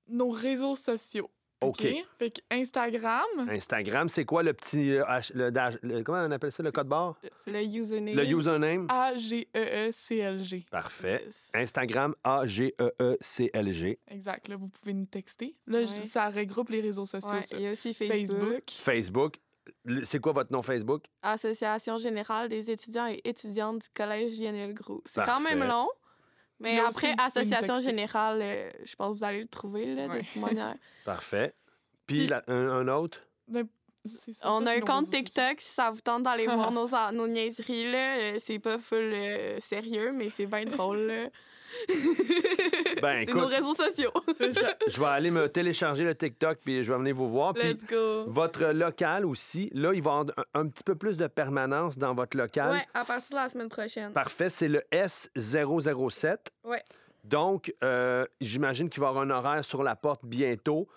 Nos 0.08 0.28
réseaux 0.30 0.76
sociaux. 0.76 1.30
OK. 1.68 1.86
Fait 2.18 2.30
que 2.30 2.40
Instagram, 2.50 3.24
Instagram, 3.48 4.08
c'est 4.08 4.24
quoi 4.24 4.42
le 4.42 4.52
petit. 4.52 4.92
euh, 4.92 5.04
H- 5.04 5.32
le 5.34 6.02
comment 6.02 6.18
on 6.26 6.30
appelle 6.30 6.52
ça, 6.52 6.62
le 6.62 6.72
code 6.72 6.88
barre? 6.88 7.18
Le 7.46 7.62
username. 7.62 8.14
Le 8.16 8.24
username? 8.26 8.86
E 8.90 8.92
A-G-E-E-C-L-G. 8.92 10.64
Parfait. 10.70 11.22
Yes. 11.26 11.34
Instagram, 11.54 12.12
E 12.24 12.28
A-G-E-E-C-L-G. 12.28 13.98
Exact. 14.08 14.48
Là, 14.48 14.56
vous 14.56 14.68
pouvez 14.68 14.94
nous 14.94 15.06
texter. 15.06 15.54
Là, 15.66 15.78
Ouais. 15.80 15.86
ça 15.86 16.28
regroupe 16.28 16.68
les 16.70 16.80
réseaux 16.80 17.06
sociaux. 17.06 17.30
Ouais, 17.30 17.42
ça. 17.42 17.56
il 17.56 17.62
y 17.62 17.66
a 17.68 17.72
aussi 17.72 17.94
Facebook. 17.94 18.38
Facebook. 18.38 18.70
Facebook. 18.70 19.34
C'est 20.02 20.20
quoi 20.20 20.32
votre 20.32 20.52
nom 20.52 20.62
Facebook? 20.62 21.04
Association 21.22 21.98
générale 21.98 22.48
des 22.48 22.70
étudiants 22.70 23.06
et 23.06 23.20
étudiantes 23.24 23.82
du 23.82 23.88
Collège 23.94 24.38
Lionel 24.38 24.74
Gros. 24.74 25.02
C'est 25.06 25.24
quand 25.24 25.40
même 25.40 25.60
long. 25.66 25.88
Mais 26.60 26.76
Là 26.76 26.86
après, 26.88 27.14
Association 27.18 27.80
générale, 27.82 28.40
euh, 28.42 28.70
je 28.84 28.94
pense 28.94 29.14
que 29.14 29.18
vous 29.18 29.24
allez 29.24 29.42
le 29.42 29.48
trouver 29.48 29.94
là, 29.94 30.06
Ouais. 30.06 30.20
de 30.22 30.26
toute 30.26 30.36
manière. 30.42 30.74
Parfait. 31.04 31.52
Puis 32.06 32.18
Puis- 32.18 32.26
la- 32.28 32.44
un, 32.48 32.68
un 32.68 32.88
autre? 32.88 33.20
Ben, 33.48 33.66
ça, 34.04 34.50
On 34.50 34.64
ça, 34.64 34.70
a 34.70 34.74
un 34.76 34.80
compte. 34.80 35.10
TikTok, 35.10 35.60
si 35.60 35.72
ça 35.72 35.90
vous 35.90 36.00
tente 36.00 36.22
d'aller 36.22 36.46
voir 36.68 36.70
nos, 36.70 36.86
nos 37.12 37.26
niaiseries. 37.26 37.90
là. 37.90 38.16
Euh, 38.18 38.34
C'est 38.38 38.58
pas 38.58 38.78
full 38.78 38.98
euh, 39.12 39.58
sérieux, 39.60 40.12
mais 40.12 40.28
c'est 40.30 40.46
bien 40.46 40.64
drôle. 40.64 40.98
là. 41.06 41.26
Ben, 43.02 43.24
c'est 43.26 43.34
nos 43.34 43.46
réseaux 43.46 43.74
sociaux. 43.74 44.10
Ça. 44.52 44.74
je 44.86 44.98
vais 44.98 45.06
aller 45.06 45.30
me 45.30 45.48
télécharger 45.48 46.04
le 46.04 46.14
TikTok 46.14 46.58
puis 46.64 46.82
je 46.82 46.90
vais 46.92 46.98
venir 46.98 47.14
vous 47.14 47.28
voir. 47.28 47.52
Puis 47.52 47.74
Let's 47.74 47.84
go. 47.86 48.24
votre 48.28 48.66
local 48.72 49.26
aussi, 49.26 49.70
là, 49.74 49.92
il 49.92 50.00
va 50.02 50.10
y 50.10 50.14
avoir 50.14 50.26
un, 50.54 50.60
un 50.62 50.68
petit 50.68 50.84
peu 50.84 50.94
plus 50.94 51.18
de 51.18 51.26
permanence 51.26 51.98
dans 51.98 52.14
votre 52.14 52.36
local. 52.36 52.72
Ouais, 52.72 52.86
à 52.94 53.04
partir 53.04 53.36
de 53.36 53.42
la 53.42 53.48
semaine 53.50 53.68
prochaine. 53.68 54.12
Parfait, 54.12 54.48
c'est 54.48 54.68
le 54.68 54.82
S007. 54.90 56.36
Ouais. 56.64 56.82
Donc, 57.24 57.74
euh, 57.82 58.24
j'imagine 58.40 58.88
qu'il 58.88 59.00
va 59.00 59.06
y 59.06 59.10
avoir 59.10 59.24
un 59.24 59.30
horaire 59.30 59.64
sur 59.64 59.82
la 59.82 59.96
porte 59.96 60.24
bientôt. 60.24 60.88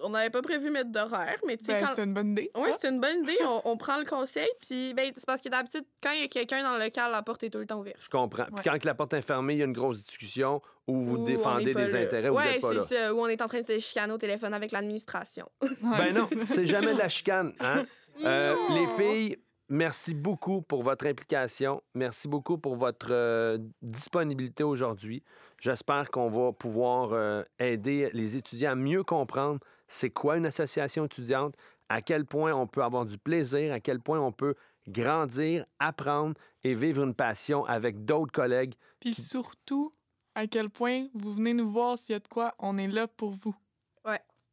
On 0.00 0.10
n'avait 0.10 0.30
pas 0.30 0.42
prévu 0.42 0.70
mettre 0.70 0.90
d'horaire, 0.90 1.38
mais 1.46 1.56
tu 1.56 1.64
sais, 1.64 1.72
Ben, 1.80 1.86
quand... 1.86 1.92
c'est 1.96 2.04
une 2.04 2.12
bonne 2.12 2.32
idée. 2.32 2.50
Oui, 2.56 2.68
c'est 2.80 2.88
une 2.90 3.00
bonne 3.00 3.22
idée. 3.22 3.38
On, 3.42 3.62
on 3.72 3.76
prend 3.76 3.98
le 3.98 4.04
conseil. 4.04 4.48
Puis, 4.60 4.92
ben, 4.94 5.10
c'est 5.14 5.24
parce 5.26 5.40
que 5.40 5.48
d'habitude, 5.48 5.84
quand 6.02 6.10
il 6.12 6.20
y 6.20 6.24
a 6.24 6.28
quelqu'un 6.28 6.62
dans 6.62 6.76
le 6.76 6.84
local, 6.84 7.10
la 7.12 7.22
porte 7.22 7.42
est 7.44 7.50
tout 7.50 7.58
le 7.58 7.66
temps 7.66 7.80
ouverte. 7.80 7.96
Je 8.00 8.08
comprends. 8.10 8.44
Puis 8.44 8.54
Ouais. 8.56 8.60
quand 8.64 8.78
que 8.78 8.86
la 8.86 8.94
porte 8.94 9.14
est 9.14 9.22
fermée, 9.22 9.54
il 9.54 9.58
y 9.58 9.62
a 9.62 9.64
une 9.64 9.72
grosse 9.72 10.04
discussion 10.06 10.60
où 10.86 11.00
vous 11.02 11.24
défendez 11.24 11.72
des 11.74 11.86
là. 11.88 12.00
intérêts 12.00 12.28
ou 12.28 12.32
vous 12.32 12.38
Ouais, 12.38 12.52
n'êtes 12.52 12.60
pas 12.62 12.74
là. 12.74 12.84
c'est 12.86 12.96
ça. 12.96 13.14
Ou 13.14 13.20
on 13.20 13.26
est 13.28 13.40
en 13.40 13.48
train 13.48 13.60
de 13.62 13.66
se 13.66 13.78
chicaner 13.78 14.12
au 14.12 14.18
téléphone 14.18 14.52
avec 14.54 14.70
l'administration. 14.72 15.48
Ben 15.82 16.14
non, 16.14 16.28
c'est 16.48 16.66
jamais 16.66 16.92
de 16.92 16.98
la 16.98 17.08
chicane. 17.08 17.52
Hein? 17.60 17.84
Euh, 18.24 18.56
les 18.70 18.86
filles, 18.96 19.36
merci 19.68 20.14
beaucoup 20.14 20.62
pour 20.62 20.82
votre 20.82 21.06
implication. 21.06 21.82
Merci 21.94 22.28
beaucoup 22.28 22.56
pour 22.56 22.76
votre 22.76 23.08
euh, 23.10 23.58
disponibilité 23.82 24.62
aujourd'hui. 24.62 25.22
J'espère 25.58 26.10
qu'on 26.10 26.28
va 26.28 26.52
pouvoir 26.52 27.10
euh, 27.12 27.42
aider 27.58 28.10
les 28.12 28.36
étudiants 28.36 28.72
à 28.72 28.74
mieux 28.74 29.02
comprendre 29.02 29.60
c'est 29.88 30.10
quoi 30.10 30.36
une 30.36 30.46
association 30.46 31.04
étudiante, 31.06 31.54
à 31.88 32.02
quel 32.02 32.24
point 32.26 32.52
on 32.52 32.66
peut 32.66 32.82
avoir 32.82 33.04
du 33.06 33.16
plaisir, 33.18 33.72
à 33.72 33.80
quel 33.80 34.00
point 34.00 34.18
on 34.20 34.32
peut 34.32 34.54
grandir, 34.88 35.64
apprendre 35.78 36.34
et 36.64 36.74
vivre 36.74 37.02
une 37.04 37.14
passion 37.14 37.64
avec 37.64 38.04
d'autres 38.04 38.32
collègues. 38.32 38.74
Puis 39.00 39.14
surtout, 39.14 39.92
à 40.34 40.46
quel 40.46 40.68
point 40.70 41.06
vous 41.14 41.32
venez 41.34 41.54
nous 41.54 41.68
voir 41.68 41.96
s'il 41.96 42.12
y 42.14 42.16
a 42.16 42.20
de 42.20 42.28
quoi, 42.28 42.54
on 42.58 42.76
est 42.78 42.88
là 42.88 43.06
pour 43.08 43.30
vous. 43.30 43.54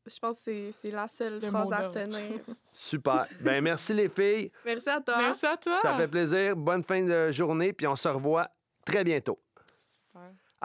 Je 0.06 0.20
pense 0.20 0.40
que 0.40 0.44
c'est- 0.44 0.72
c'est 0.74 0.92
la 0.92 1.08
seule 1.08 1.36
Le 1.40 1.50
phrase 1.50 1.72
à 1.72 1.88
retenir. 1.88 2.38
Super. 2.74 3.26
Ben 3.40 3.64
merci 3.64 3.94
les 3.94 4.10
filles. 4.10 4.52
Merci 4.66 4.90
à 4.90 5.00
toi. 5.00 5.16
Merci 5.18 5.46
à 5.46 5.56
toi. 5.56 5.78
Ça 5.82 5.96
fait 5.96 6.10
plaisir. 6.10 6.58
Bonne 6.58 6.84
fin 6.84 7.06
de 7.06 7.32
journée, 7.32 7.72
puis 7.72 7.88
on 7.88 7.96
se 7.96 8.10
revoit 8.10 8.50
très 8.86 9.06
bientôt. 9.06 9.40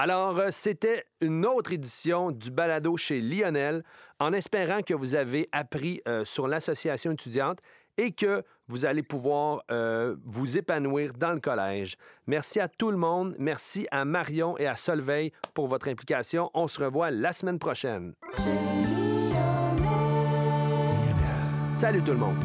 Alors, 0.00 0.38
euh, 0.38 0.48
c'était 0.52 1.04
une 1.20 1.44
autre 1.44 1.72
édition 1.72 2.30
du 2.30 2.52
balado 2.52 2.96
chez 2.96 3.20
Lionel, 3.20 3.82
en 4.20 4.32
espérant 4.32 4.80
que 4.80 4.94
vous 4.94 5.16
avez 5.16 5.48
appris 5.50 6.00
euh, 6.06 6.24
sur 6.24 6.46
l'association 6.46 7.10
étudiante 7.10 7.58
et 7.96 8.12
que 8.12 8.44
vous 8.68 8.84
allez 8.84 9.02
pouvoir 9.02 9.64
euh, 9.72 10.14
vous 10.24 10.56
épanouir 10.56 11.14
dans 11.14 11.32
le 11.32 11.40
collège. 11.40 11.96
Merci 12.28 12.60
à 12.60 12.68
tout 12.68 12.92
le 12.92 12.96
monde. 12.96 13.34
Merci 13.40 13.88
à 13.90 14.04
Marion 14.04 14.56
et 14.56 14.68
à 14.68 14.76
Solveig 14.76 15.32
pour 15.52 15.66
votre 15.66 15.88
implication. 15.88 16.48
On 16.54 16.68
se 16.68 16.84
revoit 16.84 17.10
la 17.10 17.32
semaine 17.32 17.58
prochaine. 17.58 18.14
Salut 21.72 22.04
tout 22.04 22.12
le 22.12 22.18
monde. 22.18 22.36